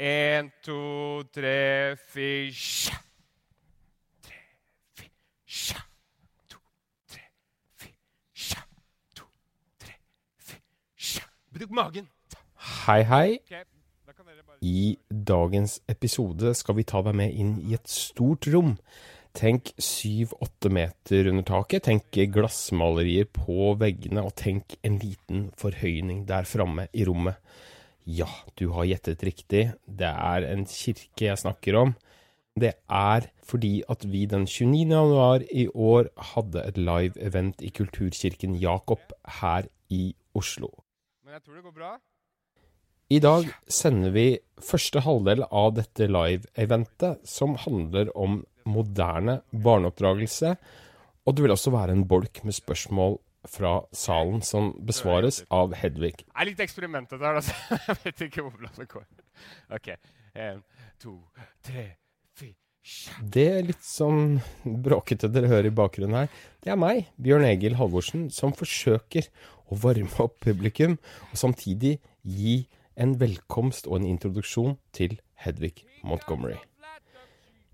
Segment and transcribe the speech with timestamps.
[0.00, 2.96] En, to, tre, fire.
[4.24, 4.38] Tre,
[4.96, 5.82] fire.
[6.48, 6.56] To,
[7.04, 7.20] tre,
[7.76, 8.62] fire.
[9.14, 9.26] To,
[9.76, 9.98] tre,
[10.38, 11.26] fire.
[11.52, 12.08] Bruk magen.
[12.86, 13.38] Hei, hei.
[14.64, 18.78] I dagens episode skal vi ta deg med inn i et stort rom.
[19.36, 26.48] Tenk syv-åtte meter under taket, tenk glassmalerier på veggene, og tenk en liten forhøyning der
[26.48, 27.36] framme i rommet.
[28.08, 31.94] Ja, du har gjettet riktig, det er en kirke jeg snakker om.
[32.60, 34.90] Det er fordi at vi den 29.
[34.90, 40.70] januar i år hadde et live-event i Kulturkirken Jakob her i Oslo.
[41.24, 41.92] Men jeg tror det går bra.
[43.10, 44.26] I dag sender vi
[44.62, 50.54] første halvdel av dette live-eventet, som handler om moderne barneoppdragelse.
[51.26, 53.18] Og det vil også være en bolk med spørsmål
[53.48, 56.16] fra salen som besvares av Hedvig.
[56.24, 57.54] Det er litt eksperimentet der, altså.
[57.88, 59.06] Jeg vet ikke hvordan det går.
[59.76, 59.90] Ok.
[60.34, 60.62] En,
[61.00, 61.16] to,
[61.66, 61.86] tre,
[62.36, 62.56] fire.
[63.20, 66.34] Det er litt sånn bråkete dere hører i bakgrunnen her.
[66.64, 69.30] Det er meg, Bjørn Egil Halvorsen, som forsøker
[69.70, 70.98] å varme opp publikum,
[71.30, 72.62] og samtidig gi
[73.00, 76.58] en velkomst og en introduksjon til Hedvig Montgomery.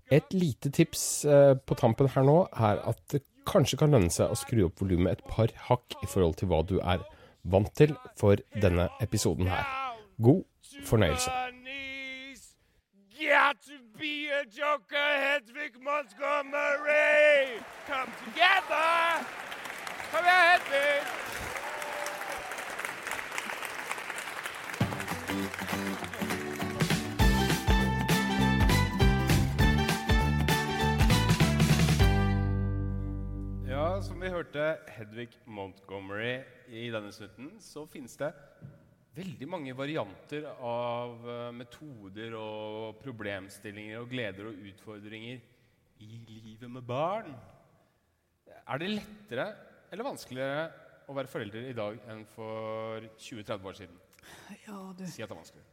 [0.07, 4.31] Et lite tips eh, på tampen her nå er at det kanskje kan lønne seg
[4.31, 7.03] å skru opp volumet et par hakk i forhold til hva du er
[7.47, 9.65] vant til for denne episoden her.
[10.21, 10.43] God
[10.85, 11.31] fornøyelse.
[13.17, 17.59] Got to be a joker, Hedvig Montgomery!
[17.87, 19.25] Come together!
[20.11, 21.37] Kom igjen, Hedvig!
[34.27, 38.27] Vi hørte Hedvig Montgomery i denne snutten, så finnes det
[39.15, 45.39] veldig mange varianter av eh, metoder og problemstillinger og gleder og utfordringer
[46.03, 47.31] i livet med barn.
[48.57, 49.47] Er det lettere
[49.95, 50.67] eller vanskeligere
[51.07, 54.05] å være forelder i dag enn for 20-30 år siden?
[54.65, 55.07] Ja, du.
[55.07, 55.65] Si at det er vanskelig.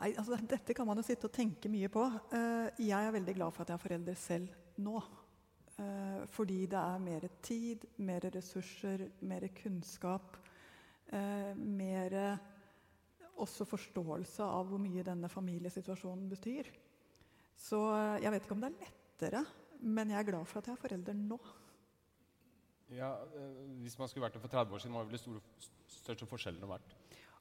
[0.00, 2.10] Nei, altså, dette kan man jo sitte og tenke mye på.
[2.34, 4.98] Eh, jeg er veldig glad for at jeg er forelder selv nå.
[5.80, 10.36] Eh, fordi det er mer tid, mer ressurser, mer kunnskap.
[11.10, 12.14] Uh, mer
[13.40, 16.68] også forståelse av hvor mye denne familiesituasjonen betyr.
[17.60, 19.42] Så eh, jeg vet ikke om det er lettere,
[19.80, 21.38] men jeg er glad for at jeg er forelder nå.
[22.96, 25.68] Ja, eh, Hvis man skulle vært det for 30 år siden, hva ville de store,
[26.00, 26.96] største forskjellene vært?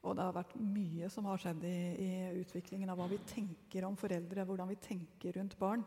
[0.08, 3.88] Og det har vært mye som har skjedd i, i utviklingen av hva vi tenker
[3.88, 5.84] om foreldre, hvordan vi tenker rundt barn.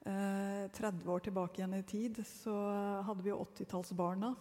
[0.00, 2.54] Eh, 30 år tilbake igjen i tid så
[3.04, 4.32] hadde vi 80-tallsbarna.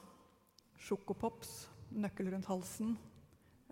[0.80, 2.94] Sjokopops, nøkkel rundt halsen.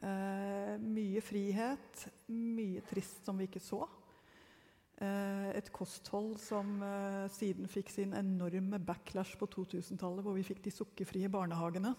[0.03, 3.85] Eh, mye frihet, mye trist som vi ikke så.
[4.97, 10.63] Eh, et kosthold som eh, siden fikk sin enorme backlash på 2000-tallet, hvor vi fikk
[10.65, 11.95] de sukkerfrie barnehagene.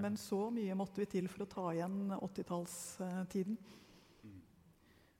[0.00, 3.58] Men så mye måtte vi til for å ta igjen 80-tallstiden.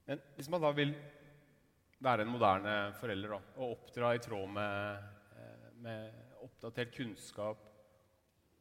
[0.08, 0.94] Men hvis man da vil
[2.02, 7.68] være en moderne forelder da, og oppdra i tråd med, eh, med oppdatert kunnskap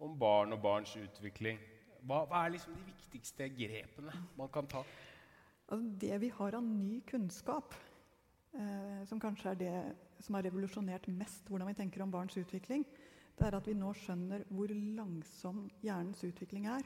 [0.01, 1.59] om barn og barns utvikling,
[2.01, 4.81] hva, hva er liksom de viktigste grepene man kan ta?
[5.67, 7.75] Altså, det vi har av ny kunnskap,
[8.57, 9.75] eh, som kanskje er det
[10.21, 12.85] som har revolusjonert mest hvordan vi tenker om barns utvikling,
[13.37, 16.85] det er at vi nå skjønner hvor langsom hjernens utvikling er.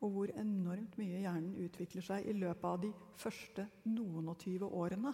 [0.00, 2.88] Og hvor enormt mye hjernen utvikler seg i løpet av de
[3.20, 5.12] første noen og tyve årene.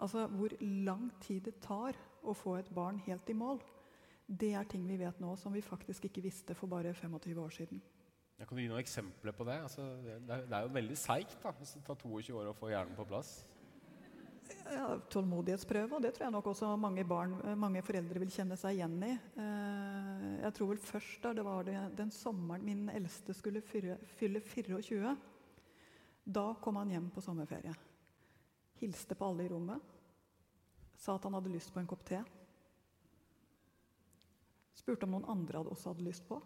[0.00, 3.60] Altså hvor lang tid det tar å få et barn helt i mål.
[4.26, 7.54] Det er ting vi vet nå som vi faktisk ikke visste for bare 25 år
[7.54, 7.80] siden.
[8.40, 9.58] Jeg kan du gi noen eksempler på det?
[9.60, 12.70] Altså, det, er, det er jo veldig seigt hvis det tar 22 år å få
[12.72, 13.40] hjernen på plass.
[14.70, 18.78] Ja, tålmodighetsprøve, og det tror jeg nok også mange, barn, mange foreldre vil kjenne seg
[18.78, 19.12] igjen i.
[19.42, 23.98] Eh, Jeg tror vel først da det var det, den sommeren min eldste skulle fylle,
[24.18, 25.14] fylle 24.
[26.24, 27.74] Da kom han hjem på sommerferie.
[28.80, 29.80] Hilste på alle i rommet.
[30.96, 32.20] Sa at han hadde lyst på en kopp te.
[34.76, 36.40] Spurte om noen andre også hadde lyst på.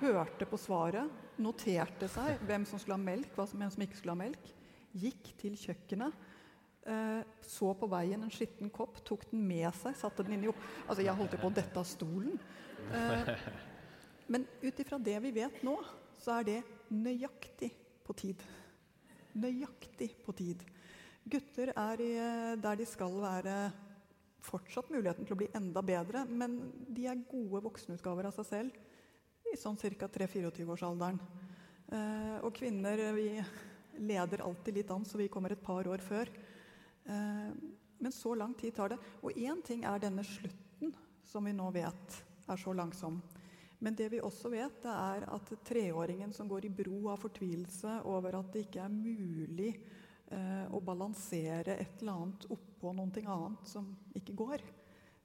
[0.00, 1.10] hørte på svaret,
[1.42, 4.50] noterte seg hvem som skulle ha melk, hvem som ikke skulle ha melk,
[4.94, 6.14] gikk til kjøkkenet,
[6.86, 10.60] eh, så på veien en skitten kopp, tok den med seg, satte den inni opp...
[10.86, 12.38] Altså, jeg holdt jo på å dette av stolen.
[12.94, 13.32] Eh,
[14.30, 15.76] men ut ifra det vi vet nå,
[16.18, 16.58] så er det
[16.94, 17.72] nøyaktig
[18.06, 18.42] på tid.
[19.38, 20.62] Nøyaktig på tid.
[21.28, 23.56] Gutter er eh, der de skal være
[24.48, 26.56] fortsatt muligheten til å bli enda bedre, men
[26.94, 30.08] de er gode voksenutgaver av seg selv i sånn ca.
[30.14, 31.18] 3-24-årsalderen.
[31.88, 33.30] Eh, og kvinner vi
[33.98, 36.30] leder alltid litt an, så vi kommer et par år før.
[37.08, 37.52] Eh,
[37.98, 39.00] men så lang tid tar det.
[39.20, 40.94] Og én ting er denne slutten,
[41.26, 43.20] som vi nå vet er så langsom.
[43.78, 48.00] Men det vi også vet, det er at treåringen som går i bro av fortvilelse
[48.10, 49.72] over at det ikke er mulig
[50.28, 53.86] å balansere et eller annet oppå noe annet som
[54.18, 54.64] ikke går,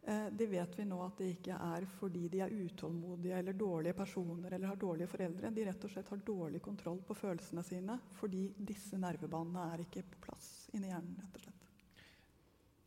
[0.05, 3.95] Eh, det vet vi nå at det ikke er fordi de er utålmodige eller dårlige
[3.95, 5.51] personer eller har dårlige foreldre.
[5.55, 10.03] De rett og slett har dårlig kontroll på følelsene sine fordi disse nervebanene er ikke
[10.11, 11.15] på plass inni hjernen.
[11.21, 11.69] rett og slett.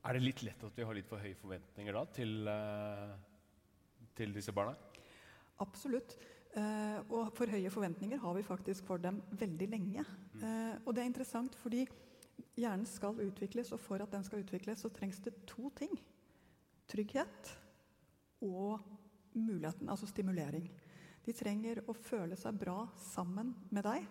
[0.07, 3.17] Er det litt lett at vi har litt for høye forventninger da til, uh,
[4.15, 4.77] til disse barna?
[5.65, 6.19] Absolutt.
[6.57, 10.05] Og for høye forventninger har vi faktisk for dem veldig lenge.
[10.41, 11.83] Uh, og det er interessant fordi
[12.57, 15.95] hjernen skal utvikles, og for at den skal utvikles, så trengs det to ting
[16.87, 17.51] trygghet
[18.47, 18.79] og
[19.37, 20.69] muligheten, altså stimulering.
[21.27, 24.07] De trenger å føle seg bra sammen med deg.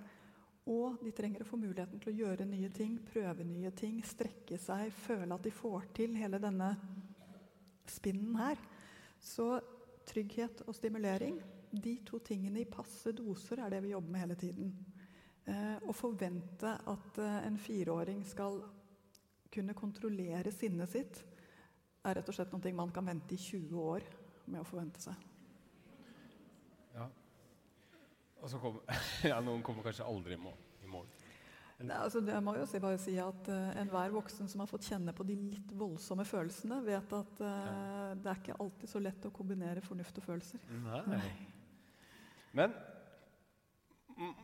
[0.65, 4.57] Og de trenger å få muligheten til å gjøre nye ting, prøve nye ting, strekke
[4.59, 6.71] seg, føle at de får til hele denne
[7.93, 8.59] spinnen her.
[9.21, 9.59] Så
[10.09, 11.37] trygghet og stimulering,
[11.69, 14.73] de to tingene i passe doser, er det vi jobber med hele tiden.
[15.45, 18.57] Eh, å forvente at eh, en fireåring skal
[19.53, 21.19] kunne kontrollere sinnet sitt,
[22.05, 24.07] er rett og slett noe man kan vente i 20 år
[24.49, 25.21] med å forvente seg.
[26.95, 27.05] Ja.
[28.41, 28.97] Og så kommer
[29.31, 30.57] ja, Noen kommer kanskje aldri i mål.
[30.81, 31.05] I mål.
[31.75, 34.85] Nei, altså, jeg må jo si, bare si at uh, Enhver voksen som har fått
[34.87, 38.11] kjenne på de litt voldsomme følelsene, vet at uh, ja.
[38.15, 40.63] det er ikke alltid så lett å kombinere fornuft og følelser.
[40.85, 41.01] Nei.
[41.11, 41.33] Nei.
[42.55, 42.77] Men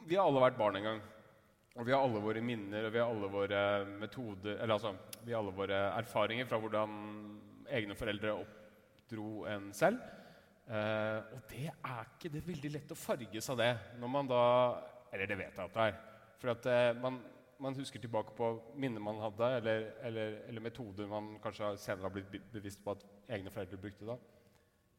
[0.08, 1.02] vi har alle vært barn en gang.
[1.80, 3.60] Og vi har alle våre minner og vi har alle våre
[4.02, 4.92] metoder Eller altså,
[5.24, 6.98] vi har alle våre erfaringer fra hvordan
[7.72, 10.02] egne foreldre oppdro en selv.
[10.68, 14.42] Eh, og det er ikke det veldig lett å farges av det når man da
[15.12, 15.96] Eller det vet jeg at det er.
[16.42, 17.22] For at eh, man,
[17.62, 22.16] man, husker tilbake på minner man hadde, eller, eller, eller, metoder man kanskje senere har
[22.16, 24.08] blitt bevisst på at egne foreldre brukte.
[24.08, 24.16] da.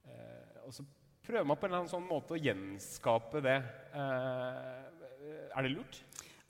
[0.08, 0.84] Eh, og så
[1.26, 3.58] prøver man på en eller annen sånn måte å gjenskape det.
[3.94, 6.02] Eh, er det lurt?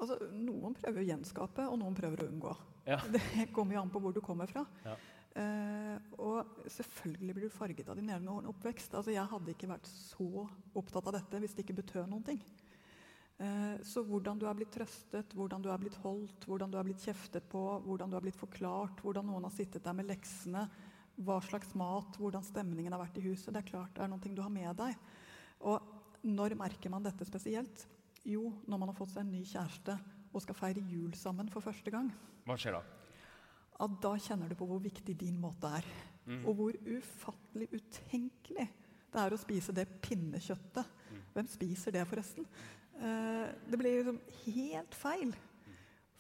[0.03, 2.55] Altså, Noen prøver å gjenskape, og noen prøver å unngå.
[2.89, 2.99] Ja.
[3.15, 4.65] Det kommer jo an på hvor du kommer fra.
[4.87, 4.97] Ja.
[5.33, 8.93] Uh, og selvfølgelig blir du farget av din egen oppvekst.
[8.99, 10.45] Altså, jeg hadde ikke vært så
[10.77, 12.43] opptatt av dette hvis det ikke betød noen ting.
[13.41, 16.85] Uh, så hvordan du er blitt trøstet, hvordan du er blitt holdt, hvordan du er
[16.91, 20.67] blitt kjeftet på, hvordan du er blitt forklart, hvordan noen har sittet der med leksene,
[21.21, 24.33] hva slags mat, hvordan stemningen har vært i huset, det er klart det er noe
[24.33, 24.97] du har med deg.
[25.69, 27.87] Og når merker man dette spesielt?
[28.25, 29.99] Jo, når man har fått seg en ny kjæreste
[30.33, 32.09] og skal feire jul sammen for første gang.
[32.47, 32.83] Hva skjer da?
[33.83, 35.87] at da kjenner du på hvor viktig din måte er.
[36.27, 36.43] Mm.
[36.47, 38.69] Og hvor ufattelig utenkelig
[39.13, 40.93] det er å spise det pinnekjøttet.
[41.11, 41.23] Mm.
[41.35, 42.47] Hvem spiser det, forresten?
[42.97, 45.35] Eh, det blir liksom helt feil.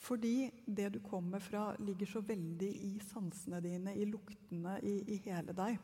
[0.02, 5.21] Fordi det du kommer fra, ligger så veldig i sansene dine, i luktene, i, i
[5.28, 5.78] hele deg.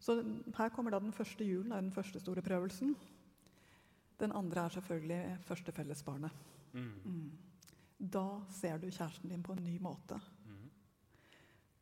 [0.00, 0.16] Så
[0.56, 2.94] her kommer da den første julen, er den første store prøvelsen.
[4.20, 6.42] Den andre er selvfølgelig første fellesbarnet.
[6.72, 6.92] Mm.
[7.04, 7.30] Mm.
[8.00, 10.20] Da ser du kjæresten din på en ny måte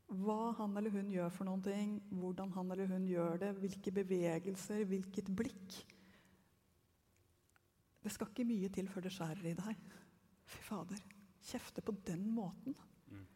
[0.08, 3.92] hva han eller hun gjør for noen ting, hvordan han eller hun gjør det, hvilke
[3.92, 5.76] bevegelser, hvilket blikk.
[8.00, 9.82] Det skal ikke mye til før det skjærer i deg.
[10.48, 11.02] Fy fader.
[11.48, 12.76] Kjefte på den måten.
[13.08, 13.26] Mm.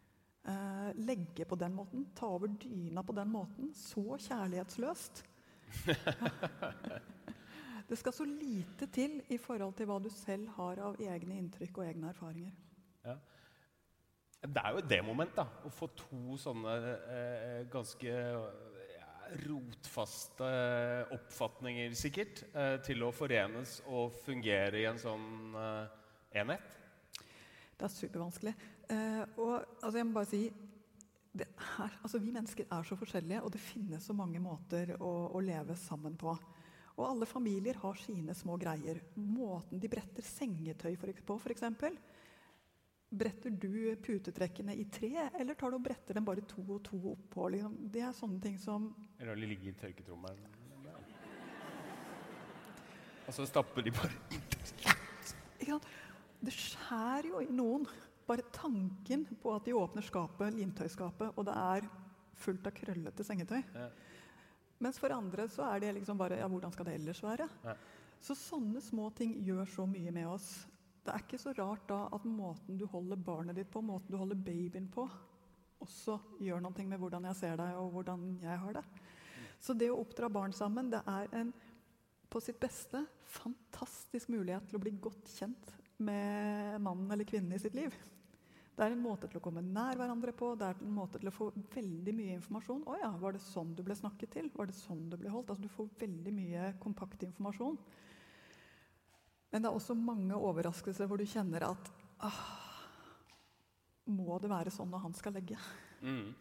[0.52, 2.06] Eh, legge på den måten.
[2.16, 3.72] Ta over dyna på den måten.
[3.74, 5.24] Så kjærlighetsløst.
[7.88, 11.80] det skal så lite til i forhold til hva du selv har av egne inntrykk
[11.80, 12.52] og egne erfaringer.
[13.06, 13.16] Ja.
[14.42, 15.46] Det er jo det moment, da.
[15.64, 16.76] Å få to sånne
[17.14, 18.12] eh, ganske
[19.46, 20.48] rotfaste
[21.14, 25.94] oppfatninger, sikkert, eh, til å forenes og fungere i en sånn eh,
[26.42, 26.81] enhet.
[27.82, 28.50] Det er supervanskelig.
[28.94, 30.42] Eh, og altså, jeg må bare si
[31.34, 35.40] er, altså, Vi mennesker er så forskjellige, og det finnes så mange måter å, å
[35.42, 36.30] leve sammen på.
[36.92, 39.00] Og alle familier har sine små greier.
[39.16, 40.94] Måten de bretter sengetøy
[41.26, 41.64] på, f.eks.
[43.10, 47.00] Bretter du putetrekkene i tre, eller tar du og bretter dem bare to og to
[47.16, 47.48] oppå?
[47.56, 47.74] Liksom?
[47.90, 50.46] Det er sånne ting som Eller de ligge i tørketrommelen.
[53.26, 54.14] og så stapper de bare
[55.66, 55.90] sant?
[56.42, 57.86] Det skjærer jo i noen.
[58.26, 61.88] Bare tanken på at de åpner skapet, lintøyskapet, og det er
[62.42, 63.60] fullt av krøllete sengetøy.
[63.74, 63.88] Ja.
[64.82, 67.48] Mens for andre så er det liksom bare Ja, hvordan skal det ellers være?
[67.66, 67.76] Ja.
[68.22, 70.48] Så sånne små ting gjør så mye med oss.
[71.02, 74.18] Det er ikke så rart da at måten du holder barnet ditt på, måten du
[74.18, 75.08] holder babyen på,
[75.82, 78.84] også gjør noe med hvordan jeg ser deg, og hvordan jeg har det.
[79.62, 81.50] Så det å oppdra barn sammen, det er en
[82.30, 83.02] på sitt beste
[83.34, 87.94] fantastisk mulighet til å bli godt kjent med mannen eller kvinnen i sitt liv.
[88.72, 91.28] Det er en måte til å komme nær hverandre på, det er en måte til
[91.28, 92.86] å få veldig mye informasjon.
[92.88, 94.48] 'Å ja, var det sånn du ble snakket til?
[94.54, 97.76] Var det sånn du ble holdt?' Altså, du får veldig mye kompakt informasjon.
[99.52, 101.90] Men det er også mange overraskelser hvor du kjenner at
[102.24, 102.42] ah,
[104.08, 105.58] Må det være sånn når han skal legge?
[106.00, 106.32] Mm.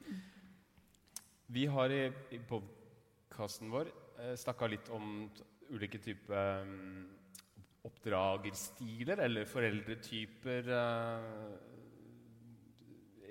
[1.51, 5.27] Vi har i, i podkasten vår eh, snakka litt om
[5.69, 7.03] ulike typer mm,
[7.87, 11.51] oppdragerstiler, eller foreldretyper eh,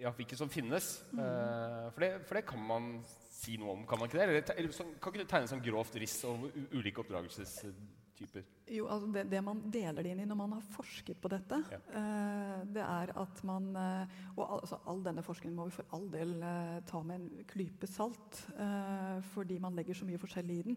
[0.01, 1.03] Ja, hvilke som finnes.
[1.13, 2.93] Eh, for, det, for det kan man
[3.31, 4.25] si noe om, kan man ikke det?
[4.29, 8.47] Eller, eller sånn, kan ikke du tegne sånn grovt riss over ulike oppdragelsestyper?
[8.71, 11.61] Jo, altså det, det man deler det inn i når man har forsket på dette,
[11.73, 11.79] Ja.
[12.01, 16.09] eh, det er at man Og al, altså, all denne forskningen må vi for all
[16.13, 16.35] del
[16.89, 18.43] ta med en klype salt,
[19.35, 20.77] fordi man legger så mye forskjellig i den.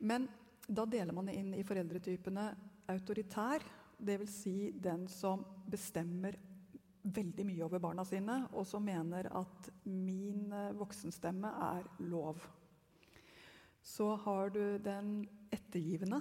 [0.00, 0.28] Men
[0.68, 2.46] da deler man det inn i foreldretypene
[2.90, 3.64] autoritær,
[4.00, 4.36] dvs.
[4.42, 6.38] Si den som bestemmer
[7.02, 12.42] veldig mye over barna sine, og som mener at min eh, voksenstemme er lov.
[13.82, 16.20] Så har du den ettergivende,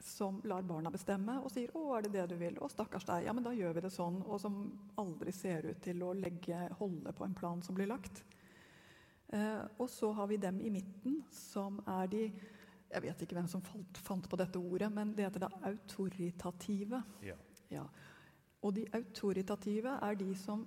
[0.00, 3.24] som lar barna bestemme og sier 'Å, er det det du vil?' 'Å, stakkars deg.
[3.24, 6.68] Ja, men da gjør vi det sånn.' Og som aldri ser ut til å legge,
[6.78, 8.22] holde på en plan som blir lagt.
[9.28, 12.22] Eh, og så har vi dem i midten, som er de
[12.88, 17.02] Jeg vet ikke hvem som falt, fant på dette ordet, men det heter da autoritative.
[17.24, 17.36] Ja.
[17.72, 17.84] Ja.
[18.64, 20.64] Og de autoritative er de som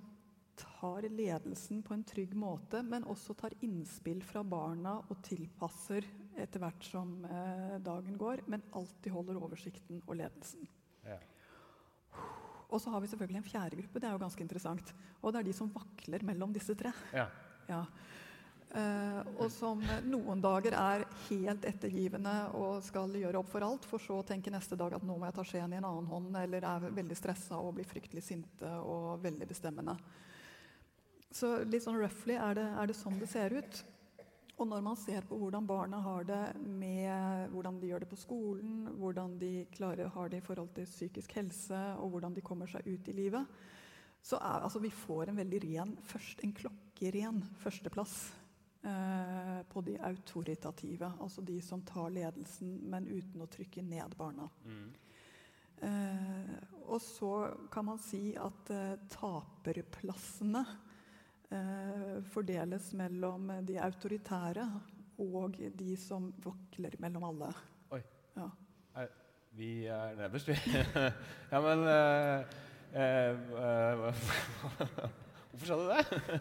[0.56, 6.06] tar ledelsen på en trygg måte, men også tar innspill fra barna og tilpasser
[6.40, 10.68] etter hvert som eh, dagen går, men alltid holder oversikten og ledelsen.
[11.06, 11.18] Ja.
[12.72, 14.94] Og så har vi selvfølgelig en fjerde gruppe, det er jo ganske interessant.
[15.20, 16.92] Og det er de som vakler mellom disse tre.
[17.12, 17.26] Ja.
[17.68, 17.82] Ja.
[18.72, 24.00] Eh, og som noen dager er helt ettergivende og skal gjøre opp for alt, for
[24.00, 26.30] så å tenke neste dag at nå må jeg ta skjeen i en annen hånd,
[26.40, 29.98] eller er veldig stressa og blir fryktelig sinte og veldig bestemmende.
[31.32, 33.84] Så litt sånn roughly er det, er det sånn det ser ut.
[34.56, 38.20] Og når man ser på hvordan barna har det med hvordan de gjør det på
[38.20, 42.70] skolen, hvordan de klarer, har det i forhold til psykisk helse, og hvordan de kommer
[42.72, 43.64] seg ut i livet,
[44.22, 48.20] så er altså vi får en veldig ren, først, en klokkeren førsteplass
[49.72, 51.12] på de autoritative.
[51.22, 54.48] Altså de som tar ledelsen, men uten å trykke ned barna.
[55.82, 56.54] Eh,
[56.86, 60.60] og så kan man si at eh, taperplassene
[61.50, 64.66] eh, fordeles mellom de autoritære
[65.26, 67.50] og de som vakler mellom alle.
[67.96, 68.02] Oi.
[68.36, 68.46] Ja.
[69.02, 69.10] Er,
[69.58, 70.56] Vi er nederst, vi.
[71.52, 72.54] ja, men eh,
[72.94, 73.34] eh,
[73.66, 74.22] eh,
[75.50, 76.40] Hvorfor sa du det?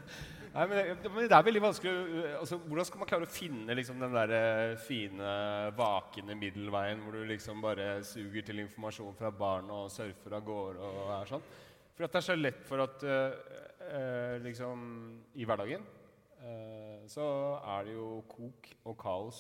[0.51, 1.91] Nei, men, det- men Det er veldig vanskelig
[2.39, 5.29] altså, Hvordan skal man klare å finne liksom, den der eh, fine,
[5.77, 10.89] vakende middelveien hvor du liksom bare suger til informasjon fra barn og surfer av gårde
[10.89, 11.45] og er sånn?
[11.95, 14.83] For at det er så lett for at eh, liksom
[15.39, 15.83] I hverdagen
[16.41, 17.25] uh, så
[17.77, 19.39] er det jo kok og kaos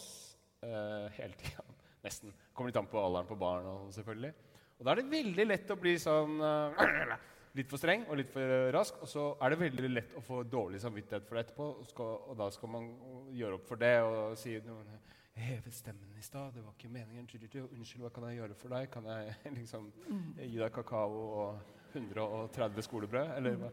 [0.63, 1.63] uh, hele tida.
[2.05, 2.33] Nesten.
[2.53, 3.67] Kommer litt an på alderen på barn.
[3.95, 4.31] Selvfølgelig.
[4.79, 6.39] Og da er det veldig lett å bli sånn
[7.57, 8.99] litt for streng og litt for rask.
[9.03, 11.69] Og så er det veldig lett å få dårlig samvittighet for det etterpå.
[11.81, 12.91] Og, skal, og da skal man
[13.35, 16.53] gjøre opp for det og si jeg hevet stemmen i stad.
[16.55, 17.27] Det var ikke meningen.
[17.27, 18.89] Unnskyld, hva kan jeg gjøre for deg?
[18.93, 19.91] Kan jeg liksom
[20.37, 23.35] gi deg kakao og 130 skolebrød?
[23.37, 23.71] Eller hva?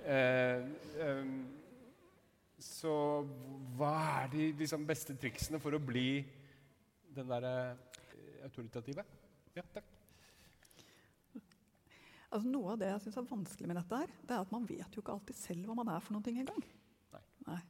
[0.00, 0.68] Eh,
[1.04, 1.34] em,
[2.60, 2.92] så
[3.76, 6.22] hva er de liksom, beste triksene for å bli
[7.16, 9.04] den derre eh, autoritative?
[9.56, 9.99] Ja, takk.
[12.30, 14.66] Altså Noe av det jeg syns er vanskelig med dette, her, det er at man
[14.68, 16.64] vet jo ikke alltid selv hva man er for noe engang.
[17.10, 17.22] Nei.
[17.48, 17.60] Nei.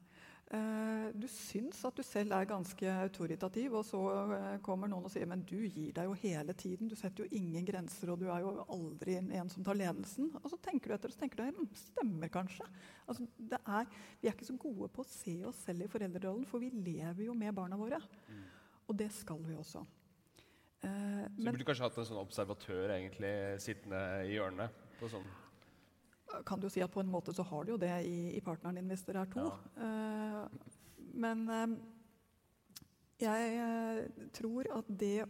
[0.50, 4.00] Eh, du syns at du selv er ganske autoritativ, og så
[4.34, 6.90] eh, kommer noen og sier men du gir deg jo hele tiden.
[6.90, 10.32] Du setter jo ingen grenser, og du er jo aldri en, som tar ledelsen.
[10.42, 12.66] Og så tenker du etter og så tenker du, hm, stemmer kanskje.
[13.06, 16.48] Altså, det er, vi er ikke så gode på å se oss selv i foreldrerollen,
[16.50, 18.02] for vi lever jo med barna våre.
[18.90, 19.86] Og det skal vi også.
[20.82, 24.82] Eh, Så men burde kanskje hatt en sånn observatør egentlig sittende i hjørnet?
[25.00, 25.28] På sånn.
[26.46, 28.78] kan du si at på en måte så har du jo det i, i partneren
[28.78, 29.48] din hvis dere er to.
[29.82, 30.44] Eh,
[31.20, 31.72] men uh,
[33.20, 35.24] jeg eh, tror at det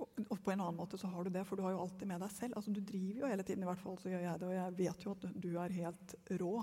[0.00, 2.22] og på en annen måte så har du det, for du har jo alltid med
[2.24, 2.56] deg selv.
[2.56, 4.76] Altså, du driver jo hele tiden, i hvert fall så gjør jeg det, og jeg
[4.78, 6.54] vet jo at du er helt rå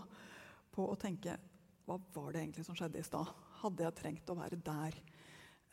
[0.74, 1.36] på å tenke
[1.88, 3.30] hva var det egentlig som skjedde i stad?
[3.62, 4.98] Hadde jeg trengt å være der?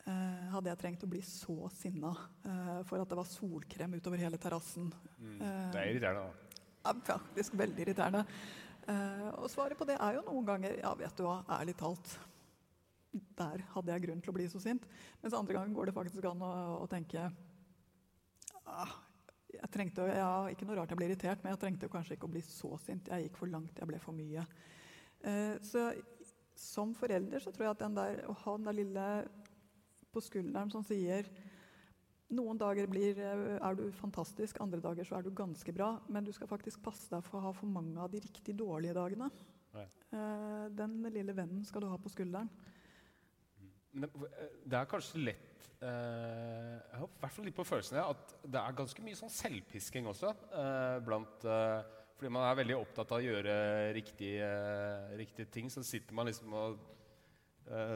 [0.05, 2.11] Uh, hadde jeg trengt å bli så sinna
[2.45, 4.91] eh, for at det var solkrem utover hele terrassen?
[5.17, 5.39] Mm,
[5.73, 6.59] det er irriterende, da.
[6.85, 8.21] Ja, faktisk veldig irriterende.
[9.41, 12.11] og svaret på det er jo noen ganger Ja, vet du hva, ærlig talt
[13.39, 14.85] der hadde jeg grunn til å bli så sint.
[15.23, 16.51] Mens andre ganger går det faktisk an å,
[16.83, 17.25] å tenke
[18.65, 18.95] ah,
[19.55, 22.33] jeg trengte, ja, Ikke noe rart jeg ble irritert, men jeg trengte kanskje ikke å
[22.35, 23.09] bli så sint.
[23.11, 24.45] Jeg gikk for langt, jeg ble for mye.
[25.25, 25.89] Eh, så
[26.55, 29.07] som forelder så tror jeg at den der, å ha den der lille
[30.15, 31.27] på skulderen som sier
[32.35, 35.91] noen dager blir, eh, er du fantastisk, andre dager så er du ganske bra.
[36.09, 38.97] Men du skal faktisk passe deg for å ha for mange av de riktig dårlige
[38.97, 39.29] dagene.
[39.75, 39.83] Ja.
[40.71, 42.47] den lille vennen skal du ha på skulderen.
[43.95, 44.11] Men
[44.67, 48.61] det er kanskje lett eh, Jeg har i hvert fall litt på følelsen at det
[48.61, 50.33] er ganske mye sånn selvpisking også.
[50.51, 51.77] Eh, blant, eh,
[52.15, 53.55] fordi man er veldig opptatt av å gjøre
[53.95, 55.71] riktige, eh, riktige ting.
[55.71, 56.79] Så sitter man liksom og
[57.71, 57.95] eh,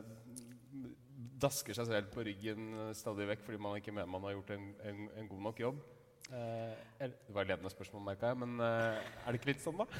[1.39, 4.69] dasker seg selv på ryggen stadig vekk fordi man ikke mener man har gjort en,
[4.89, 5.81] en, en god nok jobb.
[6.29, 9.87] Eh, det var et ledende spørsmål, merka jeg, men er det ikke litt sånn, da?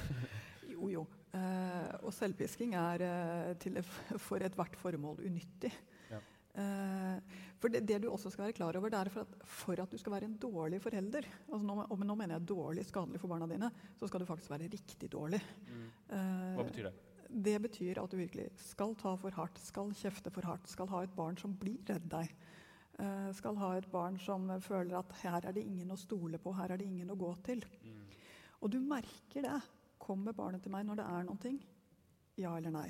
[0.69, 1.05] Jo, jo.
[1.35, 3.79] Eh, og selvpisking er eh, til,
[4.21, 5.71] for ethvert formål unyttig.
[6.09, 6.21] Ja.
[6.61, 9.83] Eh, for det, det, du også skal være klar over, det er for at, for
[9.83, 11.75] at du skal være en dårlig forelder altså nå,
[12.07, 13.69] nå mener jeg dårlig, skadelig for barna dine,
[13.99, 15.41] så skal du faktisk være riktig dårlig.
[15.67, 15.85] Mm.
[16.15, 16.95] Eh, Hva betyr det?
[17.29, 21.03] Det betyr at du virkelig skal ta for hardt, skal kjefte for hardt, skal ha
[21.05, 22.31] et barn som blir redd deg.
[22.99, 26.51] Uh, skal ha et barn som føler at her er det ingen å stole på,
[26.57, 27.61] her er det ingen å gå til.
[27.85, 28.01] Mm.
[28.59, 29.59] Og du merker det
[29.99, 31.57] Kommer barnet til meg når det er ting?
[32.39, 32.87] Ja eller nei?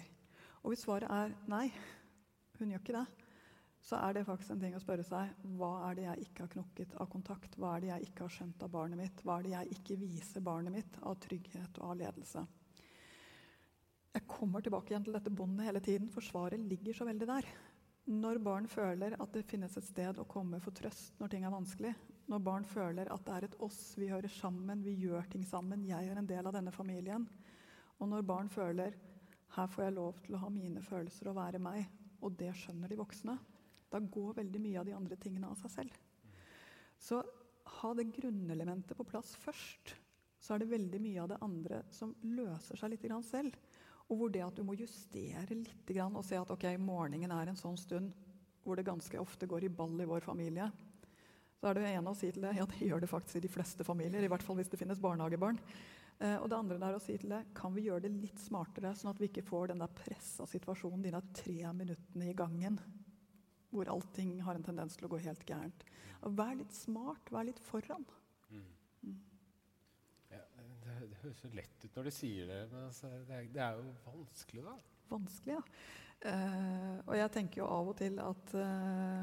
[0.61, 1.65] Og hvis svaret er nei,
[2.59, 3.25] hun gjør ikke det,
[3.81, 6.51] så er det faktisk en ting å spørre seg hva er det jeg ikke har
[6.53, 7.57] knokket av kontakt?
[7.57, 9.23] Hva er det jeg ikke har skjønt av barnet mitt?
[9.25, 12.45] Hva er det jeg ikke viser barnet mitt av trygghet og av ledelse?
[14.19, 17.45] Jeg kommer tilbake igjen til dette båndet hele tiden, for svaret ligger så veldig der.
[18.11, 21.53] Når barn føler at det finnes et sted å komme for trøst når ting er
[21.53, 21.93] vanskelig,
[22.27, 25.85] når barn føler at det er et oss, vi hører sammen, vi gjør ting sammen,
[25.87, 27.29] jeg er en del av denne familien,
[27.95, 28.97] og når barn føler
[29.55, 31.87] her får jeg lov til å ha mine følelser og være meg,
[32.19, 33.37] og det skjønner de voksne,
[33.89, 35.95] da går veldig mye av de andre tingene av seg selv.
[36.99, 37.23] Så
[37.79, 39.95] ha det grunnelementet på plass først,
[40.39, 43.55] så er det veldig mye av det andre som løser seg litt selv.
[44.09, 47.59] Og hvor det at du må justere litt og se at ok, morgenen er en
[47.59, 48.13] sånn stund
[48.65, 50.67] hvor det ganske ofte går i ball i vår familie.
[51.59, 53.51] Så er det ene å si til det ja, det gjør det faktisk i de
[53.51, 54.23] fleste familier.
[54.23, 55.59] I hvert fall hvis det finnes barnehagebarn.
[56.19, 58.93] Eh, og det andre er å si til det kan vi gjøre det litt smartere,
[58.95, 62.79] sånn at vi ikke får den der pressa situasjonen de der tre minuttene i gangen
[63.69, 65.83] hvor allting har en tendens til å gå helt gærent.
[66.25, 68.05] Vær litt smart, vær litt foran.
[70.99, 73.77] Det høres så lett ut når du sier det, men altså, det, er, det, er,
[73.79, 74.75] jo vanskelig, da.
[75.09, 75.63] Vanskelig, ja.
[76.19, 79.21] Uh, og jeg tenker jo av og til at uh,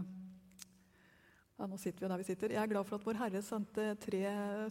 [1.58, 2.54] ja, Nå sitter vi der vi sitter.
[2.54, 4.22] Jeg er glad for at Vår Herre sendte tre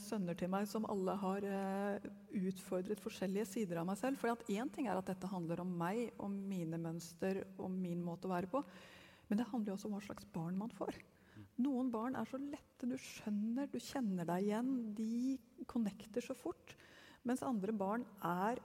[0.02, 2.08] sønner til meg som alle har uh,
[2.50, 4.22] utfordret forskjellige sider av meg selv.
[4.22, 8.30] For én ting er at dette handler om meg, om mine mønster, om min måte
[8.30, 8.62] å være på.
[9.30, 10.98] Men det handler jo også om hva slags barn man får.
[11.62, 14.72] Noen barn er så lette, du skjønner, du kjenner deg igjen.
[14.98, 15.38] De
[15.72, 16.76] connecter så fort.
[17.26, 18.62] Mens andre barn er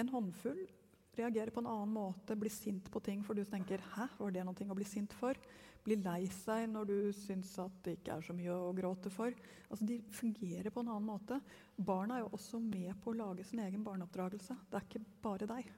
[0.00, 0.60] en håndfull,
[1.16, 4.44] reagerer på en annen måte, blir sint på ting for du tenker 'hæ, var det
[4.44, 5.36] noe å bli sint for?'
[5.82, 9.32] Blir lei seg når du syns at det ikke er så mye å gråte for.
[9.70, 11.40] Altså, De fungerer på en annen måte.
[11.78, 14.56] Barna er jo også med på å lage sin egen barneoppdragelse.
[14.68, 15.72] Det er ikke bare deg.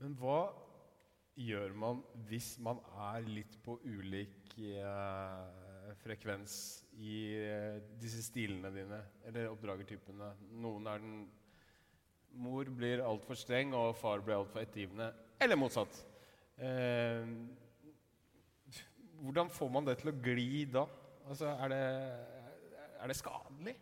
[0.00, 0.52] Men hva
[1.34, 6.54] gjør man hvis man er litt på ulik eh, frekvens
[7.00, 10.32] i eh, disse stilene dine, eller oppdragertypene?
[10.62, 11.20] Noen er den
[12.40, 15.08] Mor blir altfor streng, og far blir altfor ettergivende.
[15.42, 15.96] Eller motsatt.
[16.62, 17.26] Eh,
[19.18, 20.84] hvordan får man det til å gli da?
[21.26, 21.82] Altså, er det,
[23.02, 23.74] er det skadelig?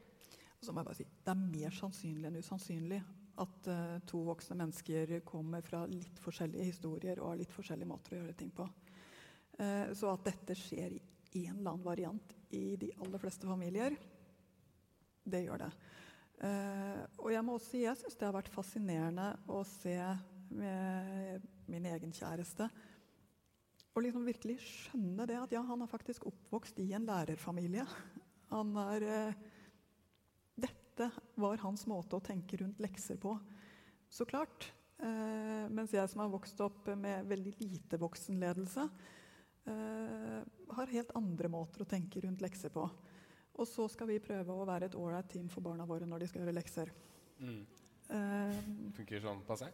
[0.62, 3.02] Så må jeg bare si, Det er mer sannsynlig enn usannsynlig
[3.38, 8.16] at uh, to voksne mennesker kommer fra litt forskjellige historier og har litt forskjellige måter
[8.16, 8.66] å gjøre ting på.
[9.58, 13.96] Uh, så at dette skjer i en eller annen variant i de aller fleste familier,
[15.28, 15.72] det gjør det.
[16.38, 19.96] Uh, og jeg må også si jeg syns det har vært fascinerende å se
[20.54, 22.68] med min egen kjæreste
[23.98, 27.82] og liksom virkelig skjønne det at ja, han er faktisk oppvokst i en lærerfamilie.
[28.52, 29.34] Han er
[30.56, 33.34] dette var hans måte å tenke rundt lekser på.
[34.10, 34.70] Så klart.
[34.98, 38.86] Uh, mens jeg som har vokst opp med veldig lite voksenledelse,
[40.78, 42.84] har helt andre måter å tenke rundt lekser på.
[43.58, 46.30] Og så skal vi prøve å være et ålreit team for barna våre når de
[46.30, 46.92] skal gjøre lekser.
[47.42, 47.60] Mm.
[48.14, 48.58] Eh,
[48.96, 49.68] Funker sånn passe?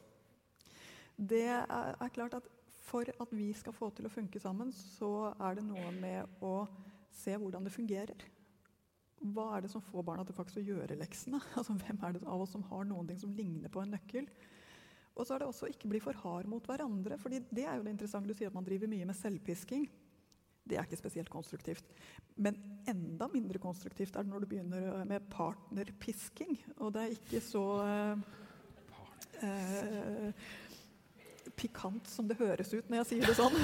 [1.14, 2.46] det er, er klart at
[2.84, 6.66] for at vi skal få til å funke sammen, så er det noe med å
[7.14, 8.24] se hvordan det fungerer.
[9.24, 11.40] Hva er det som får barna til faktisk å gjøre leksene?
[11.58, 14.28] Altså, hvem er det av oss som har noen ting som ligner på en nøkkel?
[15.14, 17.18] Og så er det også å ikke bli for hard mot hverandre.
[17.18, 18.28] fordi det er jo det interessante.
[18.28, 19.84] Du sier at man driver mye med selvpisking.
[20.64, 21.84] Det er ikke spesielt konstruktivt.
[22.36, 26.58] Men enda mindre konstruktivt er det når du begynner med partnerpisking.
[26.78, 28.16] Og det er ikke så eh,
[29.44, 30.30] eh,
[31.54, 33.54] pikant som det høres ut når jeg sier det sånn.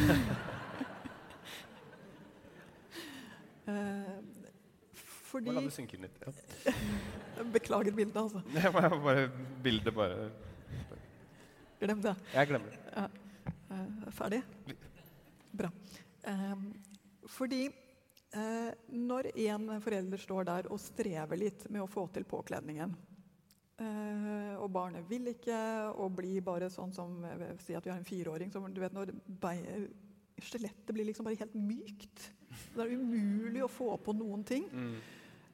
[3.73, 4.17] eh,
[5.31, 6.19] fordi Bare la det synke inn litt.
[6.23, 6.29] Ja.
[7.57, 8.41] Beklager bildet, altså.
[8.55, 9.31] Nei, bare
[9.65, 10.19] bildet bare
[11.81, 12.13] Glem det.
[12.35, 12.81] Jeg glemmer det.
[12.93, 13.07] Ja.
[14.13, 14.43] ferdig?
[15.57, 15.71] Bra.
[16.29, 16.65] Eh,
[17.31, 22.93] fordi eh, når en forelder står der og strever litt med å få til påkledningen,
[23.81, 25.61] eh, og barnet vil ikke,
[25.97, 28.97] og blir bare sånn som eh, Si at vi har en fireåring som du vet
[28.97, 29.15] når
[30.41, 32.31] Skjelettet blir liksom bare helt mykt.
[32.73, 34.65] Det er umulig å få på noen ting.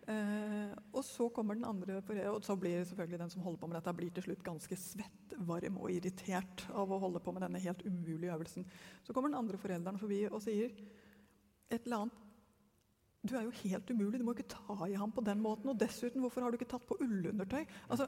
[0.07, 1.97] Eh, og så kommer den andre,
[2.31, 5.35] og så blir selvfølgelig den som holder på med dette, blir til slutt ganske svett,
[5.49, 8.67] varm og irritert av å holde på med denne helt umulige øvelsen.
[9.03, 10.71] Så kommer den andre forelderen forbi og sier
[11.71, 12.23] et eller annet
[13.27, 15.67] Du er jo helt umulig, du må ikke ta i ham på den måten.
[15.73, 17.65] Og dessuten, hvorfor har du ikke tatt på ullundertøy?
[17.91, 18.07] Altså,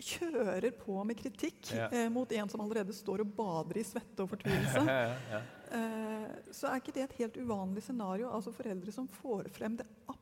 [0.00, 1.88] kjører på med kritikk Ja.
[1.92, 4.84] eh, mot en som allerede står og bader i svette og fortvilelse.
[5.74, 8.30] Eh, så er ikke det et helt uvanlig scenario.
[8.30, 10.19] Altså foreldre som får frem det absolutt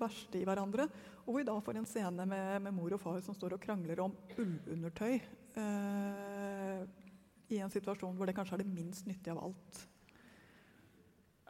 [0.00, 0.88] verste i hverandre.
[1.26, 4.00] Og vi da får en scene med, med mor og far som står og krangler
[4.02, 5.20] om ullundertøy.
[5.62, 6.84] Eh,
[7.52, 9.82] I en situasjon hvor det kanskje er det minst nyttige av alt.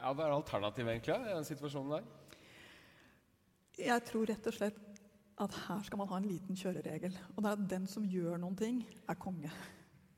[0.03, 2.09] Ja, Hva er alternativet egentlig i den situasjonen der?
[3.79, 4.81] Jeg tror rett og slett
[5.43, 7.15] at her skal man ha en liten kjøreregel.
[7.35, 9.51] Og det er at den som gjør noen ting, er konge.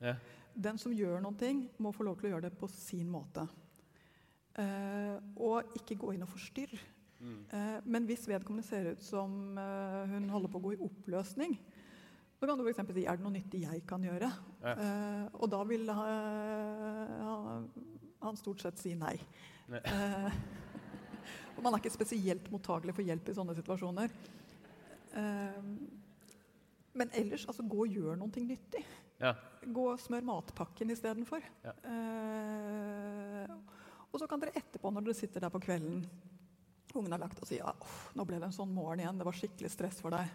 [0.01, 0.15] Ja.
[0.55, 3.45] Den som gjør noen ting, må få lov til å gjøre det på sin måte.
[4.59, 6.79] Eh, og ikke gå inn og forstyrre.
[7.23, 11.55] Eh, men hvis vedkommende ser ut som eh, hun holder på å gå i oppløsning,
[12.35, 12.81] så kan du f.eks.
[12.91, 14.27] si er det noe nyttig jeg kan gjøre?
[14.59, 14.73] Ja.
[14.75, 17.21] Uh, og da vil eh,
[18.25, 19.15] han stort sett si nei.
[19.71, 19.79] Nei.
[19.87, 20.27] Uh,
[21.55, 24.11] og man er ikke spesielt mottagelig for hjelp i sånne situasjoner.
[26.95, 28.81] Men ellers, altså gå og gjør noe nyttig.
[29.21, 29.31] Ja.
[29.63, 31.45] Gå og smør matpakken istedenfor.
[31.63, 31.71] Ja.
[34.11, 36.03] Og så kan dere etterpå, når dere sitter der på kvelden
[36.95, 39.25] Ungen har lagt og sier ja, «Uff, nå ble det en sånn morgen igjen, det
[39.27, 40.29] var skikkelig stress for deg.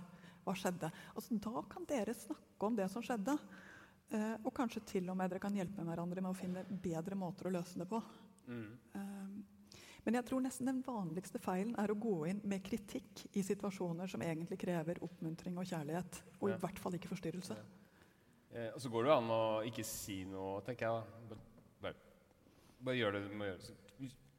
[0.44, 0.90] Hva skjedde?
[1.14, 3.36] Altså, da kan dere snakke om det som skjedde.
[4.10, 7.46] Eh, og kanskje til og med dere kan hjelpe hverandre med å finne bedre måter
[7.46, 8.00] å løse det på.
[8.50, 9.58] Eh,
[10.06, 14.08] men jeg tror nesten den vanligste feilen er å gå inn med kritikk i situasjoner
[14.10, 16.22] som egentlig krever oppmuntring og kjærlighet.
[16.40, 16.56] Og Ja.
[16.56, 17.56] i hvert fall ikke forstyrrelse.
[18.50, 21.04] Eh, og så går det jo an å ikke si noe, tenker jeg.
[21.28, 21.36] da.
[21.82, 21.94] Bare,
[22.82, 23.76] bare gjør det du må gjøre.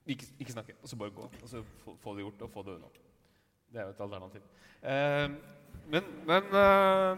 [0.05, 1.31] Ikke, ikke snakke, og så bare gå.
[1.43, 2.87] Og så få, få det gjort, og få det unna.
[3.71, 4.41] Det er jo et alternativ.
[4.81, 5.29] Eh,
[5.91, 7.17] men men eh,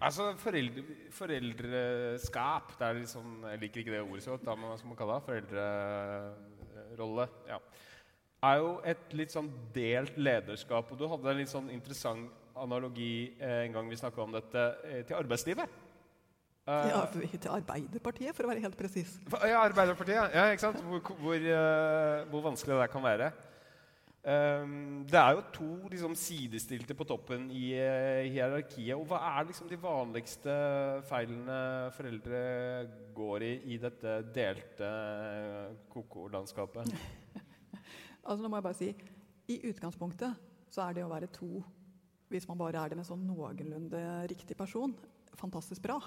[0.00, 4.58] Altså, foreldre, foreldreskap det er liksom, Jeg liker ikke det ordet så godt.
[4.60, 5.22] Hva skal man kalle det?
[5.28, 7.28] Foreldrerolle.
[7.48, 7.58] Ja.
[8.44, 10.92] Er jo et litt sånn delt lederskap.
[10.92, 14.66] Og du hadde en litt sånn interessant analogi eh, en gang vi snakka om dette,
[14.84, 15.68] eh, til arbeidslivet.
[16.66, 19.16] Eh, Ja, til Arbeiderpartiet, for å være helt presis.
[19.46, 20.34] Ja, Arbeiderpartiet.
[20.34, 20.80] Ja, ikke sant?
[20.82, 23.32] Hvor, hvor, eh, hvor vanskelig det kan være.
[24.26, 28.96] Um, det er jo to liksom, sidestilte på toppen i eh, hierarkiet.
[28.96, 30.50] Og hva er liksom de vanligste
[31.06, 31.58] feilene
[31.94, 32.40] foreldre
[33.14, 36.90] går i i dette delte eh, koko-landskapet?
[38.26, 38.88] Altså, nå må jeg bare si,
[39.54, 40.34] I utgangspunktet
[40.74, 41.60] så er det å være to,
[42.26, 44.00] hvis man bare er det med sånn noenlunde
[44.32, 44.96] riktig person,
[45.38, 46.00] fantastisk bra.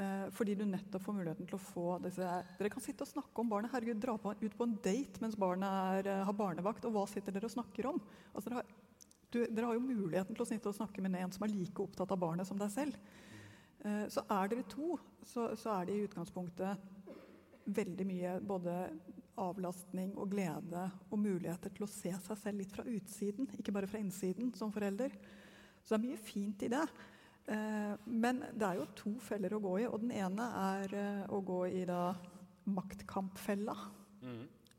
[0.00, 2.24] Eh, fordi du nettopp får muligheten til å få disse
[2.56, 3.72] Dere kan sitte og snakke om barnet.
[3.74, 7.02] Herregud, dra på, ut på en date mens barnet er, eh, har barnevakt, og hva
[7.10, 8.00] sitter dere og snakker om?
[8.32, 8.70] Altså, dere, har,
[9.28, 11.84] du, dere har jo muligheten til å sitte og snakke med en som er like
[11.84, 12.96] opptatt av barnet som deg selv.
[13.84, 16.88] Eh, så er dere to, så, så er det i utgangspunktet
[17.70, 18.80] veldig mye både
[19.40, 23.88] avlastning og glede og muligheter til å se seg selv litt fra utsiden, ikke bare
[23.90, 25.12] fra innsiden som forelder.
[25.84, 26.86] Så det er mye fint i det.
[27.46, 31.22] Eh, men det er jo to feller å gå i, og den ene er eh,
[31.32, 32.12] å gå i da
[32.70, 33.74] maktkampfella.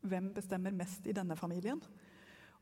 [0.02, 1.82] Hvem bestemmer mest i denne familien?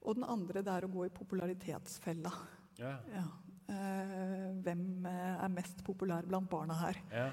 [0.07, 2.31] Og den andre det er å gå i popularitetsfella.
[2.79, 2.95] Ja.
[3.11, 3.25] Ja.
[3.69, 7.01] Eh, hvem er mest populær blant barna her?
[7.11, 7.27] Ja.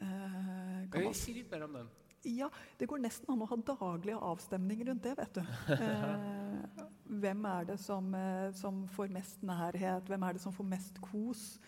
[0.00, 1.88] Kan man- si litt mer om den?
[2.22, 5.42] ja, det går nesten an å ha daglig avstemning rundt det, vet du.
[7.20, 8.12] Hvem er det som,
[8.54, 10.04] som får mest nærhet?
[10.06, 11.58] Hvem er det som får mest kos?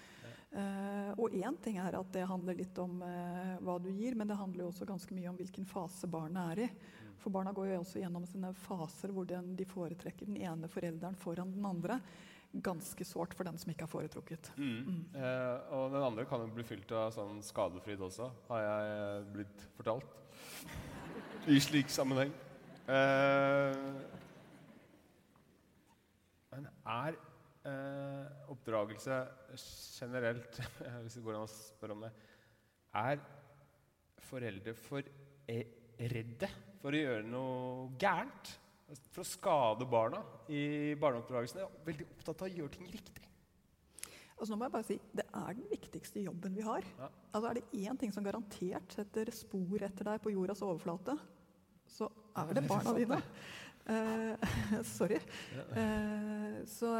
[0.53, 4.29] Eh, og én ting er at det handler litt om eh, hva du gir, men
[4.29, 6.69] det handler jo også ganske mye om hvilken fase barnet er i.
[7.23, 11.17] For barna går jo også gjennom sine faser hvor den, de foretrekker den ene forelderen
[11.17, 12.01] foran den andre.
[12.53, 14.51] Ganske sårt for den som ikke har foretrukket.
[14.61, 19.69] Eh, og den andre kan jo bli fylt av sånn skadefryd også, har jeg blitt
[19.79, 20.19] fortalt.
[21.49, 22.35] I slik sammenheng.
[22.93, 23.79] Eh,
[26.53, 27.17] men er
[27.69, 29.19] eh, oppdragelse
[30.01, 30.61] generelt,
[31.03, 32.13] hvis det går an å spørre om det
[33.03, 33.23] Er
[34.23, 35.07] foreldre for
[35.51, 35.79] eh,
[36.13, 36.51] redde
[36.83, 38.57] for å gjøre noe gærent?
[39.13, 40.21] For å skade barna
[40.53, 41.63] i barneoppdragelsen?
[41.63, 43.23] Er veldig opptatt av å gjøre ting riktig.
[44.43, 46.87] Altså nå må jeg bare si, Det er den viktigste jobben vi har.
[46.99, 47.09] Ja.
[47.31, 51.15] Altså Er det én ting som garantert setter spor etter deg på jordas overflate,
[51.87, 52.09] så
[52.41, 53.21] er det barna dine.
[53.87, 54.49] Eh,
[54.83, 55.19] sorry.
[55.75, 56.95] Eh, så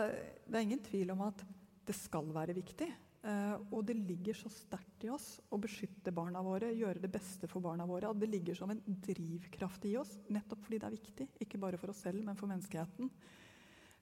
[0.47, 1.45] det er ingen tvil om at
[1.87, 2.89] det skal være viktig.
[3.23, 7.51] Eh, og det ligger så sterkt i oss å beskytte barna våre, gjøre det beste
[7.51, 8.11] for barna våre.
[8.11, 11.29] At det ligger som en drivkraft i oss, nettopp fordi det er viktig.
[11.47, 13.11] Ikke bare for oss selv, men for menneskeheten.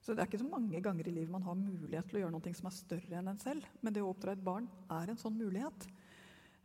[0.01, 2.33] Så det er ikke så mange ganger i livet man har mulighet til å gjøre
[2.33, 3.67] noe som er større enn en selv.
[3.85, 5.85] Men det å oppdra et barn er en sånn mulighet.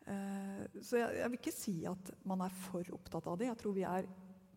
[0.06, 3.50] Så jeg, jeg vil ikke si at man er for opptatt av det.
[3.50, 4.08] Jeg tror vi er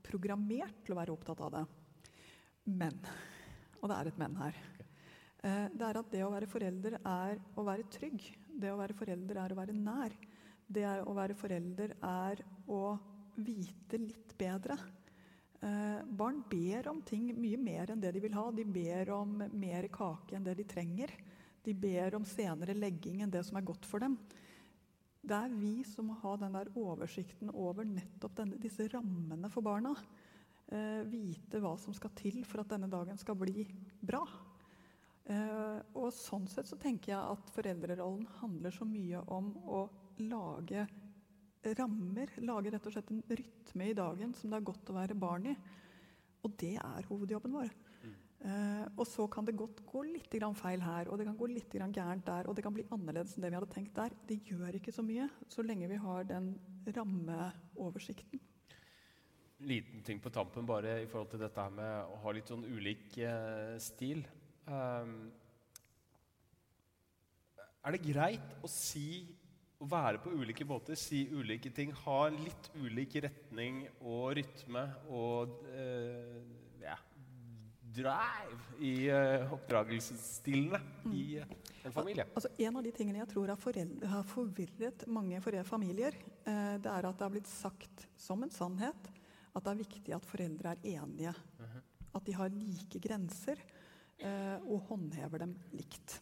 [0.10, 1.64] programmert til å være opptatt av det.
[2.70, 2.98] Men,
[3.80, 4.60] og det er et men her,
[5.44, 8.28] eh, det er at det å være forelder er å være trygg.
[8.60, 10.16] Det å være forelder er å være nær.
[10.70, 12.84] Det å være forelder er å
[13.40, 14.78] vite litt bedre.
[15.60, 18.46] Eh, barn ber om ting mye mer enn det de vil ha.
[18.52, 21.12] De ber om mer kake enn det de trenger.
[21.64, 24.16] De ber om senere legging enn det som er godt for dem.
[25.20, 29.66] Det er vi som må ha den der oversikten over nettopp denne, disse rammene for
[29.66, 29.92] barna.
[30.70, 33.66] Eh, vite hva som skal til for at denne dagen skal bli
[34.00, 34.22] bra.
[35.30, 39.84] Eh, og sånn sett så tenker jeg at foreldrerollen handler så mye om å
[40.24, 40.88] lage
[41.78, 42.32] rammer.
[42.46, 45.52] Lage rett og slett en rytme i dagen som det er godt å være barn
[45.52, 45.56] i.
[46.48, 47.76] Og det er hovedjobben vår.
[48.08, 51.74] Eh, og så kan det godt gå litt feil her, og det kan gå litt
[51.74, 54.16] gærent der, og det kan bli annerledes enn det vi hadde tenkt der.
[54.28, 56.54] Det gjør ikke så mye, så lenge vi har den
[56.88, 58.40] rammeoversikten.
[59.60, 63.18] liten ting på tampen bare i forhold til dette med å ha litt sånn ulik
[63.18, 64.24] eh, stil.
[64.72, 65.32] Ehm,
[67.84, 69.28] er det greit å si
[69.80, 75.60] å være på ulike måter, si ulike ting, ha litt ulik retning og rytme og
[75.72, 76.40] eh,
[77.94, 80.80] drive i uh, oppdragelsesstilene
[81.14, 81.54] i uh,
[81.88, 82.26] en familie?
[82.36, 87.20] Altså, en av de tingene jeg tror har, forvirret mange familier, uh, det er at
[87.20, 89.12] det har blitt sagt som en sannhet
[89.50, 91.34] at det er viktig at foreldre er enige.
[92.14, 93.60] At de har like grenser
[94.70, 96.14] og håndhever dem likt.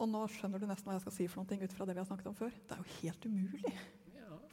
[0.00, 2.02] Og nå skjønner du nesten hva jeg skal si for noe ut fra det vi
[2.04, 2.54] har snakket om før.
[2.54, 3.74] Det er jo helt umulig.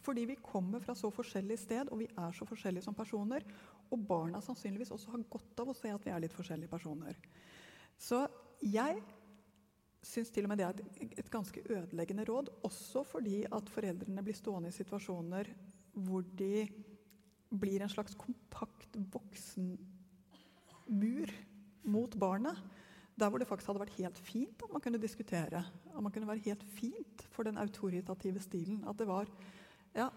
[0.08, 3.44] Fordi vi kommer fra så forskjellig sted, og vi er så forskjellige som personer.
[3.92, 7.20] Og barna sannsynligvis også har godt av å se at vi er litt forskjellige personer.
[8.00, 8.22] Så
[8.64, 9.02] jeg
[10.08, 10.82] syns til og med det er et,
[11.20, 12.46] et ganske ødeleggende råd.
[12.68, 15.46] Også fordi at foreldrene blir stående i situasjoner
[16.08, 16.68] hvor de
[17.50, 19.80] blir en slags kompakt voksenmur
[21.88, 22.58] mot barnet.
[23.18, 25.60] Der hvor det faktisk hadde vært helt fint at man kunne diskutere.
[25.92, 28.84] At man kunne være helt fint for den autoritative stilen.
[28.88, 29.26] At det var
[29.98, 30.12] Ja,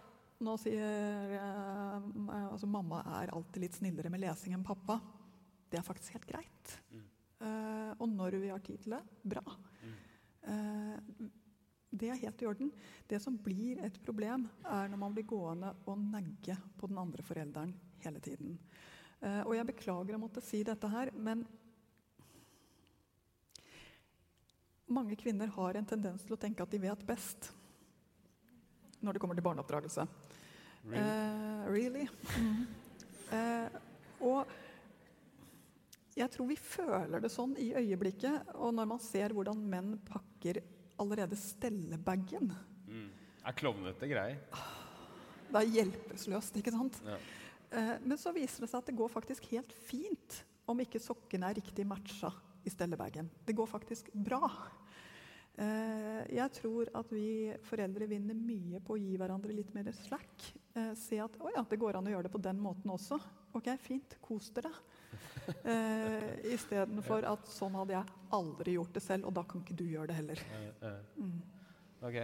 [0.45, 2.09] nå sier eh,
[2.51, 4.99] altså Mamma er alltid litt snillere med lesing enn pappa.
[5.71, 6.73] Det er faktisk helt greit.
[7.40, 9.03] Eh, og når vi har tid til det,
[9.35, 9.45] bra.
[10.51, 11.29] Eh,
[11.90, 12.73] det er helt i orden.
[13.09, 17.25] Det som blir et problem, er når man blir gående og negge på den andre
[17.27, 17.73] forelderen
[18.05, 18.59] hele tiden.
[19.21, 21.47] Eh, og jeg beklager å måtte si dette her, men
[24.90, 27.53] mange kvinner har en tendens til å tenke at de vet best
[29.01, 30.07] når det kommer til barneoppdragelse.
[30.89, 32.07] Eh, really?
[32.37, 32.67] Mm.
[33.31, 33.69] Uh,
[34.27, 34.51] og
[36.17, 40.61] jeg tror vi føler det sånn i øyeblikket, og når man ser hvordan menn pakker
[41.01, 42.51] allerede stellebagen.
[43.41, 44.41] Er klovnete greier.
[45.51, 47.01] Det er hjelpeløst, ikke sant?
[47.07, 47.17] Ja.
[47.71, 51.51] Uh, men så viser det seg at det går faktisk helt fint om ikke sokkene
[51.51, 52.33] er riktig matcha
[52.67, 53.31] i stellebagen.
[53.47, 54.43] Det går faktisk bra.
[55.59, 60.47] Eh, jeg tror at vi foreldre vinner mye på å gi hverandre litt mer slack.
[60.75, 63.19] Eh, se at å ja, det går an å gjøre det på den måten også.
[63.59, 64.17] Ok, fint.
[64.23, 64.71] Kos dere.
[65.67, 69.85] Eh, Istedenfor at sånn hadde jeg aldri gjort det selv, og da kan ikke du
[69.91, 70.43] gjøre det heller.
[70.87, 71.27] Eh.
[72.07, 72.21] Ok.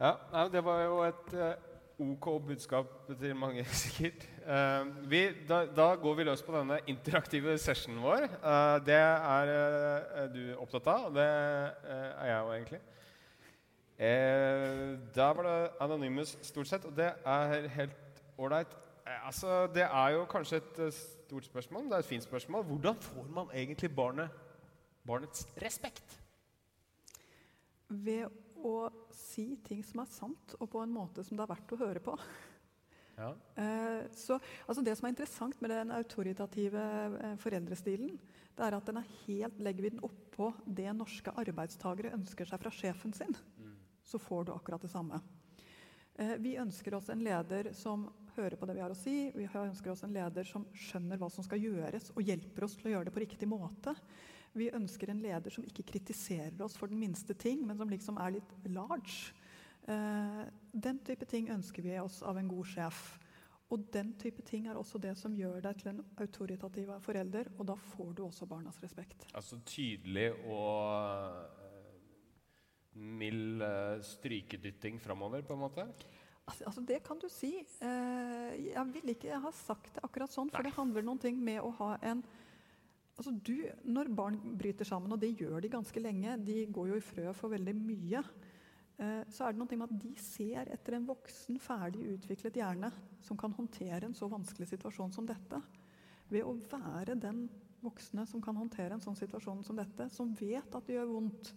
[0.00, 2.86] Ja, Det var jo et eh, ok budskap
[3.20, 4.28] til mange, sikkert.
[4.42, 8.26] Uh, vi, da, da, går vi løs på denne interaktive sessionen vår.
[8.42, 12.80] Uh, det er uh, du opptatt av, og det eh, er jeg jo egentlig.
[15.14, 18.74] Der var det Anonymous stort sett, og det er helt ålreit.
[19.06, 22.64] altså, det er jo kanskje et stort spørsmål, det er et fint spørsmål.
[22.64, 24.28] Hvordan får man egentlig barnet,
[25.06, 26.18] barnets respekt?
[27.88, 28.26] Ved
[28.56, 28.90] å
[29.34, 32.04] si ting som er sant, og på en måte som det er verdt å høre
[32.04, 32.18] på.
[33.14, 33.28] Ja.
[33.62, 36.80] Eh, så, altså det som er interessant med den autoritative
[37.22, 38.16] eh, foreldrestilen,
[38.58, 42.58] det er at den er helt, legger vi den oppå det norske arbeidstakere ønsker seg
[42.58, 43.76] fra sjefen sin, mm.
[44.10, 45.22] så får du akkurat det samme.
[46.18, 49.16] Eh, vi ønsker oss en leder som hører på det vi har å si.
[49.34, 52.90] Vi ønsker oss en leder som skjønner hva som skal gjøres, og hjelper oss til
[52.90, 53.94] å gjøre det på riktig måte.
[54.54, 58.20] Vi ønsker en leder som ikke kritiserer oss for den minste ting, men som liksom
[58.22, 59.34] er litt large.
[59.90, 63.02] Eh, den type ting ønsker vi oss av en god sjef.
[63.72, 67.66] Og den type ting er også det som gjør deg til en autoritativ forelder, og
[67.72, 69.26] da får du også barnas respekt.
[69.34, 71.96] Altså tydelig og uh,
[72.94, 75.88] mild uh, strykedytting framover, på en måte?
[76.44, 77.54] Altså, altså, Det kan du si.
[77.80, 80.68] Jeg vil ikke ha sagt det akkurat sånn, for Nei.
[80.68, 82.20] det handler noen ting med å ha en
[83.14, 83.54] Altså du,
[83.86, 87.30] når barn bryter sammen, og det gjør de ganske lenge De går jo i frø
[87.36, 88.22] for veldig mye.
[88.98, 92.90] Eh, så er det noe med at de ser etter en voksen, ferdig utviklet hjerne
[93.24, 95.62] som kan håndtere en så vanskelig situasjon som dette.
[96.30, 97.46] Ved å være den
[97.84, 101.50] voksne som kan håndtere en sånn situasjon som dette, som vet at det gjør vondt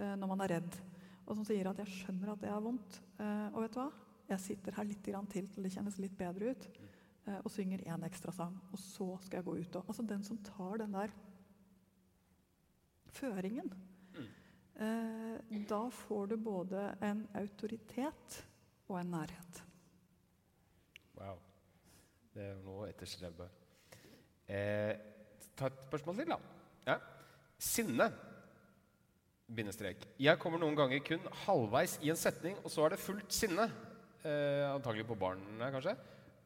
[0.00, 0.80] eh, når man er redd,
[1.26, 3.90] og som sier at 'jeg skjønner at det er vondt', eh, og vet du hva?
[4.32, 6.68] Jeg sitter her litt til til det kjennes litt bedre ut.
[7.26, 8.56] Eh, og synger én ekstra sang.
[8.72, 11.14] Og så skal jeg gå ut og Altså den som tar den der
[13.12, 13.72] føringen.
[14.82, 18.38] Eh, da får du både en autoritet
[18.88, 19.62] og en nærhet.
[21.18, 21.38] Wow.
[22.32, 23.50] Det er noe etterstrebbar.
[24.48, 24.96] Eh,
[25.56, 26.38] ta et spørsmål til, da.
[26.88, 26.96] Ja.
[27.58, 28.08] Sinne.
[29.52, 30.06] Bindestrek.
[30.18, 33.68] Jeg kommer noen ganger kun halvveis i en setning, og så er det fullt sinne.
[34.24, 35.96] Eh, antagelig på barna, kanskje.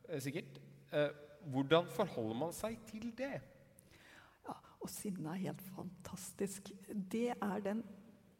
[0.08, 0.58] Eh, sikkert.
[0.92, 1.12] Eh,
[1.50, 3.38] hvordan forholder man seg til det?
[4.46, 6.70] Ja, og sinne er helt fantastisk.
[6.86, 7.82] Det er den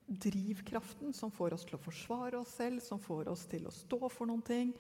[0.07, 3.99] drivkraften som får oss til å forsvare oss selv, som får oss til å stå
[4.07, 4.73] for noen ting.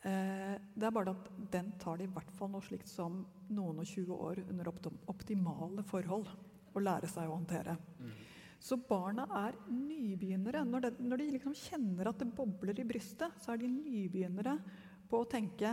[0.00, 3.80] Eh, det er bare at den tar det i hvert fall noe slikt som noen
[3.82, 4.70] og 20 år under
[5.12, 6.28] optimale forhold
[6.72, 7.76] å lære seg å håndtere.
[8.00, 8.12] Mm.
[8.60, 10.62] Så barna er nybegynnere.
[10.68, 14.58] Når, de, når de liksom kjenner at det bobler i brystet, så er de nybegynnere
[15.08, 15.72] på å tenke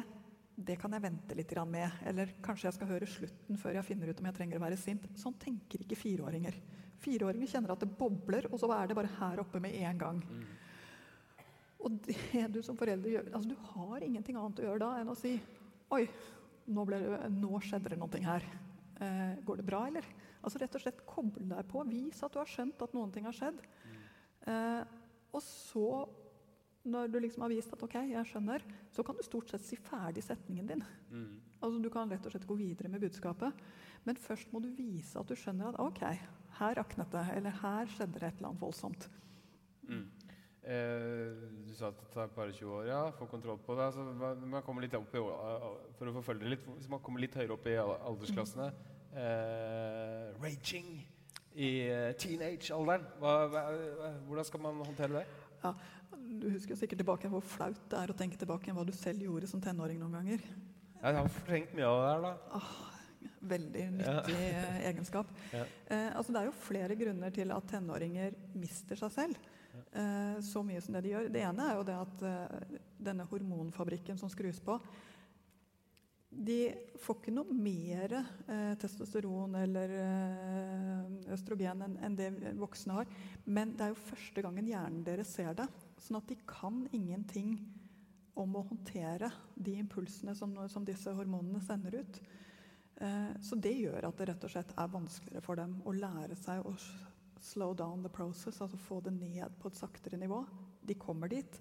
[0.57, 1.99] det kan jeg vente litt med.
[2.09, 4.79] Eller kanskje jeg skal høre slutten før jeg finner ut om jeg trenger å være
[4.81, 5.05] sint.
[5.19, 6.57] Sånn tenker ikke fireåringer.
[6.97, 10.21] Fireåringer kjenner at det bobler, og så er det bare her oppe med en gang.
[10.25, 10.47] Mm.
[11.85, 15.11] Og det du som forelder gjør altså Du har ingenting annet å gjøre da enn
[15.13, 15.35] å si
[15.93, 16.07] Oi,
[16.73, 17.01] nå, det,
[17.37, 18.43] nå skjedde det noe her.
[18.99, 20.07] Eh, går det bra, eller?
[20.41, 21.85] Altså Rett og slett koble deg på.
[21.87, 23.61] Vis at du har skjønt at noen ting har skjedd.
[23.61, 24.01] Mm.
[24.51, 24.81] Eh,
[25.31, 25.85] og så
[26.87, 29.77] når du liksom har vist at ok, jeg skjønner, så kan du stort sett si
[29.79, 30.83] ferdig setningen din.
[31.11, 31.35] Mm.
[31.59, 33.65] Altså Du kan rett og slett gå videre med budskapet.
[34.07, 36.03] Men først må du vise at du skjønner at ok,
[36.59, 39.09] her raknet det, eller her skjedde det et eller annet voldsomt.
[39.87, 40.05] Mm.
[40.67, 43.85] Eh, du sa at det tar bare 20 år ja, få kontroll på det.
[43.87, 44.03] Altså,
[44.43, 45.23] man kommer litt opp i,
[45.99, 48.71] for å forfølge litt, Hvis man kommer litt høyere opp i aldersklassene
[49.15, 50.89] eh, Raging
[51.57, 53.07] i eh, teenage-alderen.
[54.27, 55.25] Hvordan skal man håndtere det?
[55.63, 55.71] Ja,
[56.41, 59.25] du husker jo sikkert tilbake hvor flaut det er å tenke tilbake hva du selv
[59.25, 60.45] gjorde som tenåring noen ganger.
[60.97, 62.31] Jeg har fortrengt mye av det her, da.
[62.57, 62.71] Ah,
[63.53, 64.63] veldig nyttig ja.
[64.91, 65.31] egenskap.
[65.53, 65.65] Ja.
[65.93, 69.51] Eh, altså det er jo flere grunner til at tenåringer mister seg selv.
[69.93, 71.29] Eh, så mye som det de gjør.
[71.33, 74.79] Det ene er jo det at eh, denne hormonfabrikken som skrus på,
[76.37, 76.59] de
[77.01, 83.13] får ikke noe mer eh, testosteron eller eh, østrogen enn en det voksne har.
[83.45, 85.67] Men det er jo første gangen hjernen deres ser det.
[85.97, 87.57] Sånn at de kan ingenting
[88.37, 92.19] om å håndtere de impulsene som, som disse hormonene sender ut.
[93.01, 96.37] Eh, så det gjør at det rett og slett er vanskeligere for dem å lære
[96.37, 96.75] seg å
[97.41, 100.43] slow down the process, altså få det ned på et saktere nivå.
[100.81, 101.59] De kommer dit.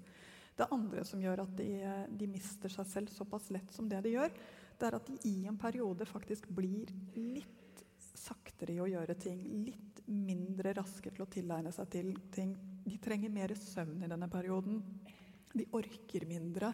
[0.57, 1.71] Det andre som gjør at de,
[2.17, 4.33] de mister seg selv såpass lett som det de gjør,
[4.77, 7.85] det er at de i en periode faktisk blir litt
[8.17, 9.43] saktere i å gjøre ting.
[9.67, 12.57] Litt mindre raske til å tilegne seg til ting.
[12.87, 14.81] De trenger mer søvn i denne perioden.
[15.53, 16.73] De orker mindre.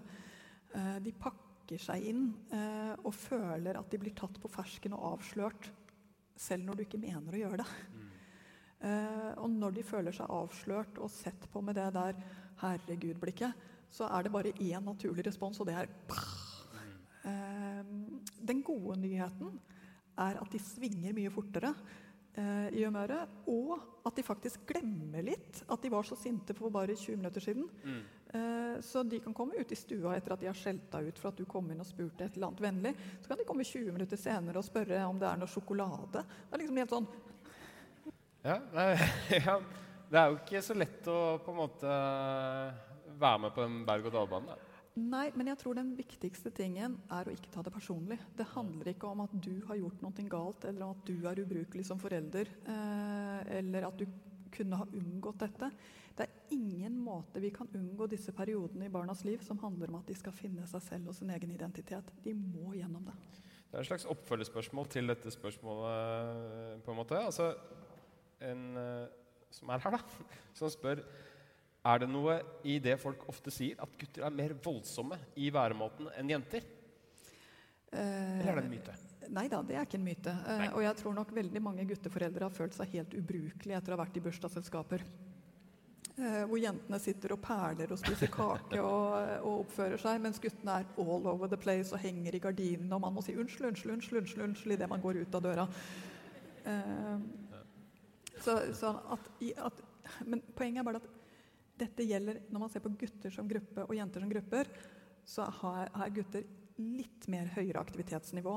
[0.74, 5.14] Eh, de pakker seg inn eh, og føler at de blir tatt på fersken og
[5.14, 5.70] avslørt
[6.36, 7.68] selv når du ikke mener å gjøre det.
[7.92, 8.08] Mm.
[9.38, 12.16] Og når de føler seg avslørt og sett på med det der
[12.64, 15.90] herregud-blikket, så er det bare én naturlig respons, og det er
[17.28, 17.84] eh,
[18.40, 19.58] Den gode nyheten
[20.18, 23.74] er at de svinger mye fortere eh, i humøret, og
[24.08, 27.66] at de faktisk glemmer litt at de var så sinte for bare 20 minutter siden.
[28.32, 31.18] Eh, så de kan komme ut i stua etter at de har skjelt deg ut
[31.20, 32.92] for at du kom inn og spurte et eller annet vennlig.
[33.20, 36.22] Så kan de komme 20 minutter senere og spørre om det er noe sjokolade.
[36.24, 37.10] Det er liksom helt sånn
[38.42, 38.88] Ja, nei,
[39.46, 39.58] ja,
[40.08, 41.96] det er jo ikke så lett å på en måte
[43.22, 44.68] være med på den berg-og-dal-banen.
[45.00, 48.18] Nei, men jeg tror den viktigste tingen er å ikke ta det personlig.
[48.36, 51.86] Det handler ikke om at du har gjort noe galt, eller at du er ubrukelig
[51.88, 54.04] som forelder, eh, eller at du
[54.52, 55.70] kunne ha unngått dette.
[56.12, 60.02] Det er ingen måte vi kan unngå disse periodene i barnas liv som handler om
[60.02, 62.12] at de skal finne seg selv og sin egen identitet.
[62.24, 63.16] De må gjennom det.
[63.72, 67.16] Det er en slags oppfølgespørsmål til dette spørsmålet, på en måte.
[67.16, 67.54] Altså,
[68.44, 69.06] en eh,
[69.48, 70.28] som er her, da,
[70.58, 71.00] som spør
[71.82, 72.36] Er det noe
[72.68, 76.68] i det folk ofte sier, at gutter er mer voldsomme i væremåten enn jenter?
[77.92, 78.94] Eller er det en myte?
[79.32, 80.32] Nei da, det er ikke en myte.
[80.32, 80.70] Eh, Nei.
[80.72, 84.02] og jeg tror nok veldig mange gutteforeldre har følt seg helt ubrukelige etter å ha
[84.04, 85.04] vært i bursdagsselskaper.
[86.12, 90.80] Eh, hvor jentene sitter og perler og spiser kake og, og oppfører seg, mens guttene
[90.82, 93.94] er all over the place og henger i gardinene, og man må si unnskyld, unnskyld,
[93.96, 95.66] unnskyld, unnskyld, unnskyld idet man går ut av døra.
[96.68, 97.16] Eh,
[98.42, 99.32] så, så at,
[99.70, 99.82] at,
[100.26, 101.10] men poenget er bare at
[101.78, 104.68] dette gjelder når man ser på gutter som gruppe og jenter som grupper,
[105.24, 106.44] så har gutter
[106.82, 108.56] litt mer høyere aktivitetsnivå.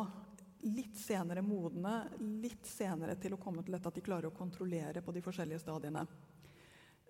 [0.66, 2.08] Litt senere modne,
[2.42, 5.62] litt senere til å komme til dette at de klarer å kontrollere på de forskjellige
[5.62, 6.06] stadiene.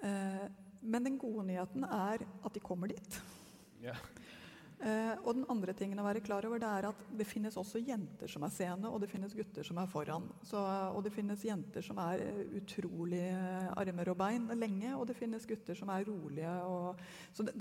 [0.04, 0.46] Eh,
[0.86, 3.20] men den gode nyheten er at de kommer dit.
[3.82, 3.96] Ja.
[4.76, 7.80] Eh, og den andre tingen å være klar over det er at det finnes også
[7.80, 10.28] jenter som er sene, og det finnes gutter som er foran.
[10.44, 15.08] Så, og det finnes jenter som er eh, utrolig eh, armer og bein lenge, og
[15.10, 16.52] det finnes gutter som er rolige.
[16.68, 17.02] Og,
[17.34, 17.56] så det,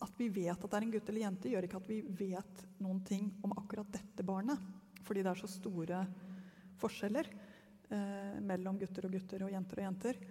[0.00, 2.64] at vi vet at det er en gutt eller jente, gjør ikke at vi vet
[2.80, 4.62] noen ting om akkurat dette barnet.
[5.04, 6.04] Fordi det er så store
[6.80, 7.28] forskjeller
[7.90, 10.22] eh, mellom gutter og gutter og jenter og jenter.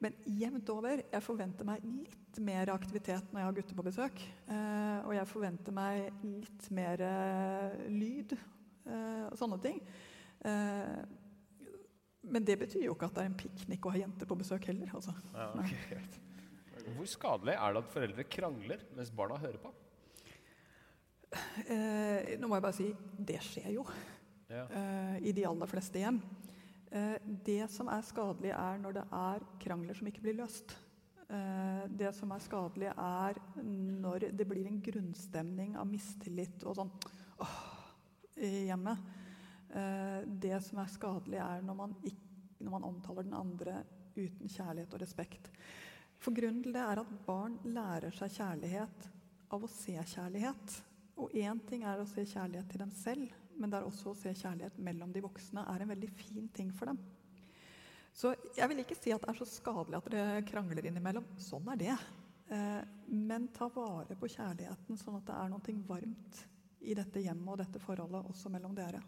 [0.00, 1.00] Men jevnt over.
[1.10, 4.20] Jeg forventer meg litt mer aktivitet når jeg har gutter på besøk.
[4.46, 9.80] Eh, og jeg forventer meg litt mer eh, lyd eh, og sånne ting.
[12.28, 14.68] Men det betyr jo ikke at det er en piknik å ha jenter på besøk
[14.70, 14.90] heller.
[14.94, 15.14] Altså.
[15.34, 15.98] Ja, okay.
[16.94, 19.72] Hvor skadelig er det at foreldre krangler mens barna hører på?
[21.68, 22.86] Eh, nå må jeg bare si
[23.18, 23.82] det skjer jo
[24.48, 24.62] Ja.
[24.70, 26.22] eh, i de aller fleste hjem.
[26.90, 30.76] Eh, det som er skadelig, er når det er krangler som ikke blir løst.
[31.28, 36.92] Eh, det som er skadelig, er når det blir en grunnstemning av mistillit og sånn
[37.44, 37.58] åh,
[38.40, 39.04] i hjemmet.
[39.68, 43.82] Eh, det som er skadelig, er når man, ikke, når man omtaler den andre
[44.16, 45.52] uten kjærlighet og respekt.
[46.18, 49.10] For grunnen til det er at barn lærer seg kjærlighet
[49.54, 50.78] av å se kjærlighet.
[51.18, 54.18] Og én ting er å se kjærlighet til dem selv, men det er også å
[54.18, 57.00] se kjærlighet mellom de voksne er en veldig fin ting for dem.
[58.18, 61.26] Så jeg vil ikke si at det er så skadelig at dere krangler innimellom.
[61.38, 61.96] Sånn er det.
[62.50, 62.80] Eh,
[63.14, 66.40] men ta vare på kjærligheten, sånn at det er noe varmt
[66.80, 69.02] i dette hjemmet og dette forholdet også mellom dere.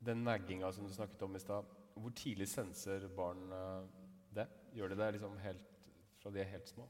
[0.00, 1.66] Den nagginga som du snakket om i stad,
[2.00, 3.90] hvor tidlig senser barn eh,
[4.38, 4.46] det?
[4.76, 5.80] Gjør de det liksom helt
[6.20, 6.86] fra de er helt små?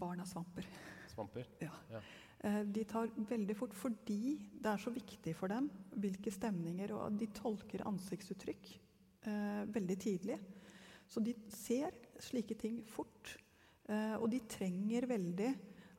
[0.00, 0.66] Barn er svamper.
[1.10, 1.48] Svamper?
[1.62, 1.72] Ja.
[1.90, 2.02] Ja.
[2.44, 5.68] Eh, De tar veldig fort fordi det er så viktig for dem
[6.00, 8.70] hvilke stemninger og De tolker ansiktsuttrykk
[9.28, 10.38] eh, veldig tidlig.
[11.10, 13.34] Så de ser slike ting fort.
[13.90, 15.50] Eh, og de trenger veldig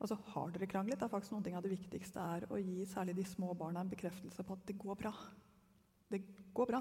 [0.02, 0.98] altså Har dere kranglet?
[0.98, 3.84] Det er faktisk noen ting av det viktigste er å gi særlig de små barna
[3.84, 5.12] en bekreftelse på at det går bra.
[6.10, 6.24] Det
[6.58, 6.80] går bra.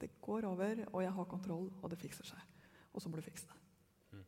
[0.00, 2.40] Det går over, og jeg har kontroll, og det fikser seg.
[2.90, 4.24] Og så må du fikse det.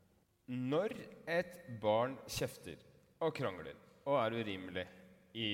[0.52, 0.94] Når
[1.32, 2.78] et barn kjefter
[3.24, 3.74] og krangler
[4.04, 4.86] og er urimelig
[5.38, 5.48] i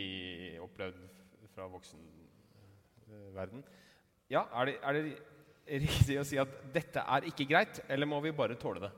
[0.63, 1.01] opplevd
[1.55, 3.61] fra voksenverden,
[4.29, 8.21] ja, er det, er det riktig å si at dette er ikke greit, eller må
[8.25, 8.93] vi bare tåle det?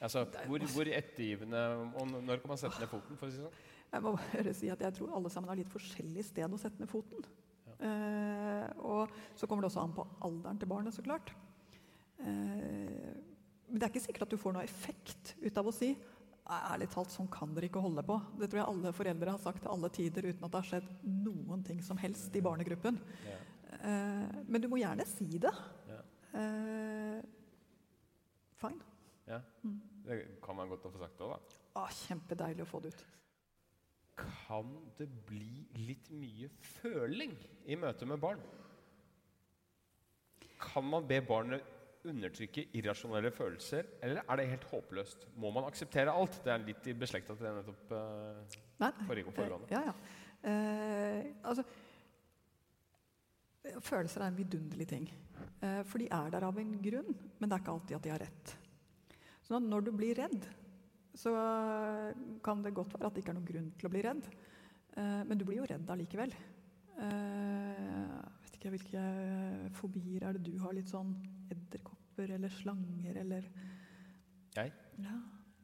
[0.00, 1.60] Altså, hvor, hvor ettergivende
[2.00, 3.18] Og når kan man sette ned foten?
[3.20, 3.58] for å si sånn?
[3.90, 6.80] Jeg må bare si at jeg tror alle sammen har litt forskjellig sted å sette
[6.80, 7.24] ned foten.
[7.80, 11.32] Eh, og så kommer det også an på alderen til barnet, så klart.
[12.22, 13.10] Eh,
[13.70, 15.92] men det er ikke sikkert at du får noe effekt ut av å si
[16.50, 18.16] Ærlig talt, sånn kan dere ikke holde på.
[18.40, 20.88] Det tror jeg alle foreldre har sagt til alle tider uten at det har skjedd
[21.06, 22.98] noen ting som helst i barnegruppen.
[23.28, 23.36] Ja.
[23.78, 25.52] Eh, men du må gjerne si det.
[25.86, 26.00] Ja.
[26.40, 27.20] Eh,
[28.58, 28.82] fine.
[29.30, 29.38] Ja.
[30.08, 31.58] Det kan være godt å få sagt òg, da.
[31.78, 33.04] Ah, kjempedeilig å få det ut.
[34.20, 38.42] Kan det bli litt mye føling i møte med barn?
[40.60, 41.78] Kan man be barnet
[42.08, 45.26] undertrykke irrasjonelle følelser, eller er det helt håpløst?
[45.40, 46.40] Må man akseptere alt?
[46.44, 49.68] Det er litt i beslekta til det nettopp uh, Nei, forrige foregående.
[49.74, 49.94] Ja, ja.
[50.40, 51.66] Uh, altså,
[53.84, 55.10] følelser er en vidunderlig ting.
[55.60, 58.14] Uh, for de er der av en grunn, men det er ikke alltid at de
[58.14, 58.56] har rett.
[59.44, 60.46] Så når du blir redd,
[61.18, 61.34] så
[62.44, 64.28] kan det godt være at det ikke er noen grunn til å bli redd.
[64.96, 66.34] Eh, men du blir jo redd allikevel.
[67.00, 67.69] Eh,
[68.68, 70.74] vet ikke hvilke fobier er det du har?
[70.76, 71.14] Litt sånn
[71.50, 73.46] edderkopper eller slanger eller
[74.56, 74.72] Jeg?
[75.00, 75.16] Ja,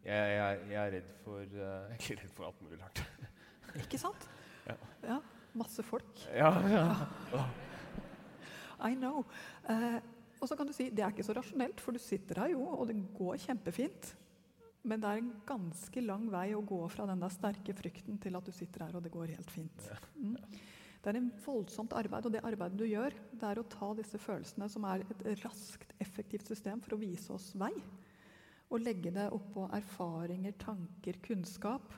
[0.07, 3.03] Jeg, jeg, jeg er redd for eh, Jeg er ikke redd for alt mulig rart.
[3.85, 4.29] ikke sant?
[4.67, 4.77] Ja.
[5.05, 5.23] ja
[5.57, 6.21] masse folk.
[6.37, 7.47] Ja, ja.
[8.87, 9.25] I know.
[9.69, 9.99] Eh,
[10.41, 12.63] og så kan du si det er ikke så rasjonelt, for du sitter her jo,
[12.77, 14.13] og det går kjempefint.
[14.87, 18.37] Men det er en ganske lang vei å gå fra den der sterke frykten til
[18.39, 19.89] at du sitter her og det går helt fint.
[20.15, 20.37] Mm.
[21.07, 24.19] Det er en voldsomt arbeid, og det arbeidet du gjør, det er å ta disse
[24.19, 27.71] følelsene, som er et raskt, effektivt system for å vise oss vei,
[28.67, 31.95] og legge det oppå erfaringer, tanker, kunnskap,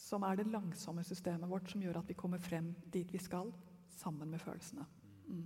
[0.00, 3.52] som er det langsomme systemet vårt som gjør at vi kommer frem dit vi skal,
[4.00, 4.88] sammen med følelsene.
[5.28, 5.44] Mm.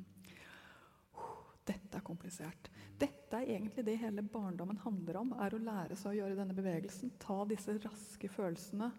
[1.67, 2.71] Dette er komplisert.
[2.95, 5.35] Dette er egentlig det hele barndommen handler om.
[5.35, 7.17] er Å lære seg å gjøre denne bevegelsen.
[7.19, 8.95] Ta disse raske følelsene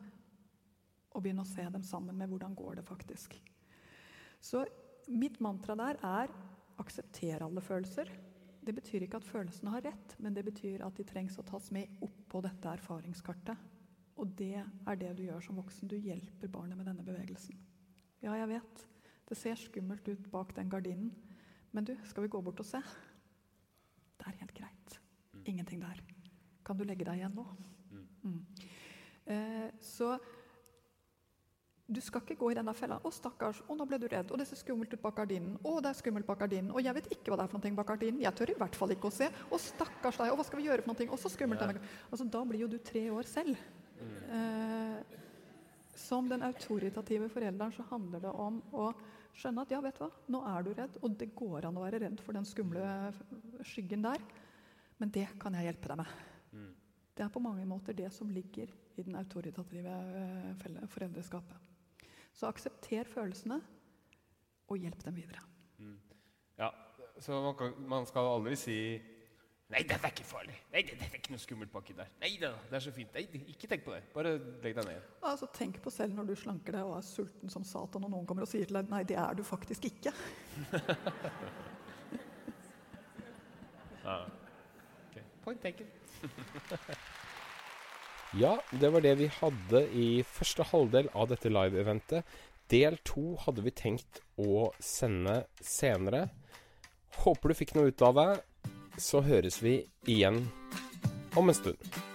[1.15, 3.37] og begynne å se dem sammen med hvordan går det faktisk.
[4.45, 4.65] Så
[5.09, 6.33] mitt mantra der er
[6.81, 8.09] aksepter alle følelser.
[8.65, 11.71] Det betyr ikke at følelsene har rett, men det betyr at de trengs å tas
[11.73, 13.71] med oppå dette erfaringskartet.
[14.15, 15.89] Og det er det du gjør som voksen.
[15.91, 17.57] Du hjelper barnet med denne bevegelsen.
[18.23, 18.85] Ja, jeg vet.
[19.25, 21.11] Det ser skummelt ut bak den gardinen.
[21.75, 22.79] Men du, skal vi gå bort og se?
[24.15, 24.99] Det er helt greit.
[25.45, 25.99] Ingenting der.
[26.65, 27.45] Kan du legge deg igjen nå?
[28.25, 28.39] Mm.
[29.25, 30.15] Eh, så
[31.85, 32.97] du skal ikke gå i denne fella.
[32.97, 33.61] 'Å, stakkars.
[33.69, 34.31] Å, nå ble du redd.
[34.33, 35.57] Og det ser skummelt ut bak gardinen.
[35.61, 36.71] Å, det er skummelt bak gardinen.
[36.73, 38.23] Og jeg vet ikke hva det er for noe bak gardinen.
[38.25, 39.29] Jeg tør i hvert fall ikke å se.
[39.29, 40.31] Å, stakkars deg.
[40.33, 41.09] Og hva skal vi gjøre for noe?
[41.13, 41.61] Å, så skummelt.
[41.61, 41.91] Ja.
[42.09, 43.59] Altså, da blir jo du tre år selv.
[44.33, 45.19] Eh,
[45.95, 48.89] som den autoritative forelderen så handler det om å
[49.35, 51.83] skjønne at ja, vet du hva, nå er du redd, og det går an å
[51.83, 52.87] være redd for den skumle
[53.67, 54.23] skyggen der.
[54.99, 56.25] Men det kan jeg hjelpe deg med.
[56.55, 56.73] Mm.
[57.15, 61.74] Det er på mange måter det som ligger i den autoritative eh, foreldreskapet.
[62.35, 63.61] Så aksepter følelsene,
[64.67, 65.39] og hjelp dem videre.
[65.77, 65.99] Mm.
[66.59, 66.69] Ja,
[67.19, 69.01] så man, kan, man, skal aldri si
[69.65, 70.53] Nei, dette er ikke farlig.
[70.69, 72.11] Nei, det, det er ikke noe skummelt baki der.
[72.21, 73.15] Nei da, det er så fint.
[73.17, 74.03] Nei, ikke tenk på det.
[74.13, 75.07] Bare legg deg ned.
[75.25, 78.27] Altså, Tenk på selv når du slanker deg og er sulten som satan, og noen
[78.29, 80.13] kommer og sier til deg nei, det er du faktisk ikke.
[84.05, 84.17] ja.
[85.09, 85.25] okay.
[85.47, 85.87] Point taken.
[88.39, 92.25] ja, det var det vi hadde i første halvdel av dette live-eventet.
[92.71, 96.25] Del to hadde vi tenkt å sende senere.
[97.21, 98.29] Håper du fikk noe ut av det
[99.01, 99.77] så høres vi
[100.07, 100.45] igjen
[101.35, 102.14] om en stund.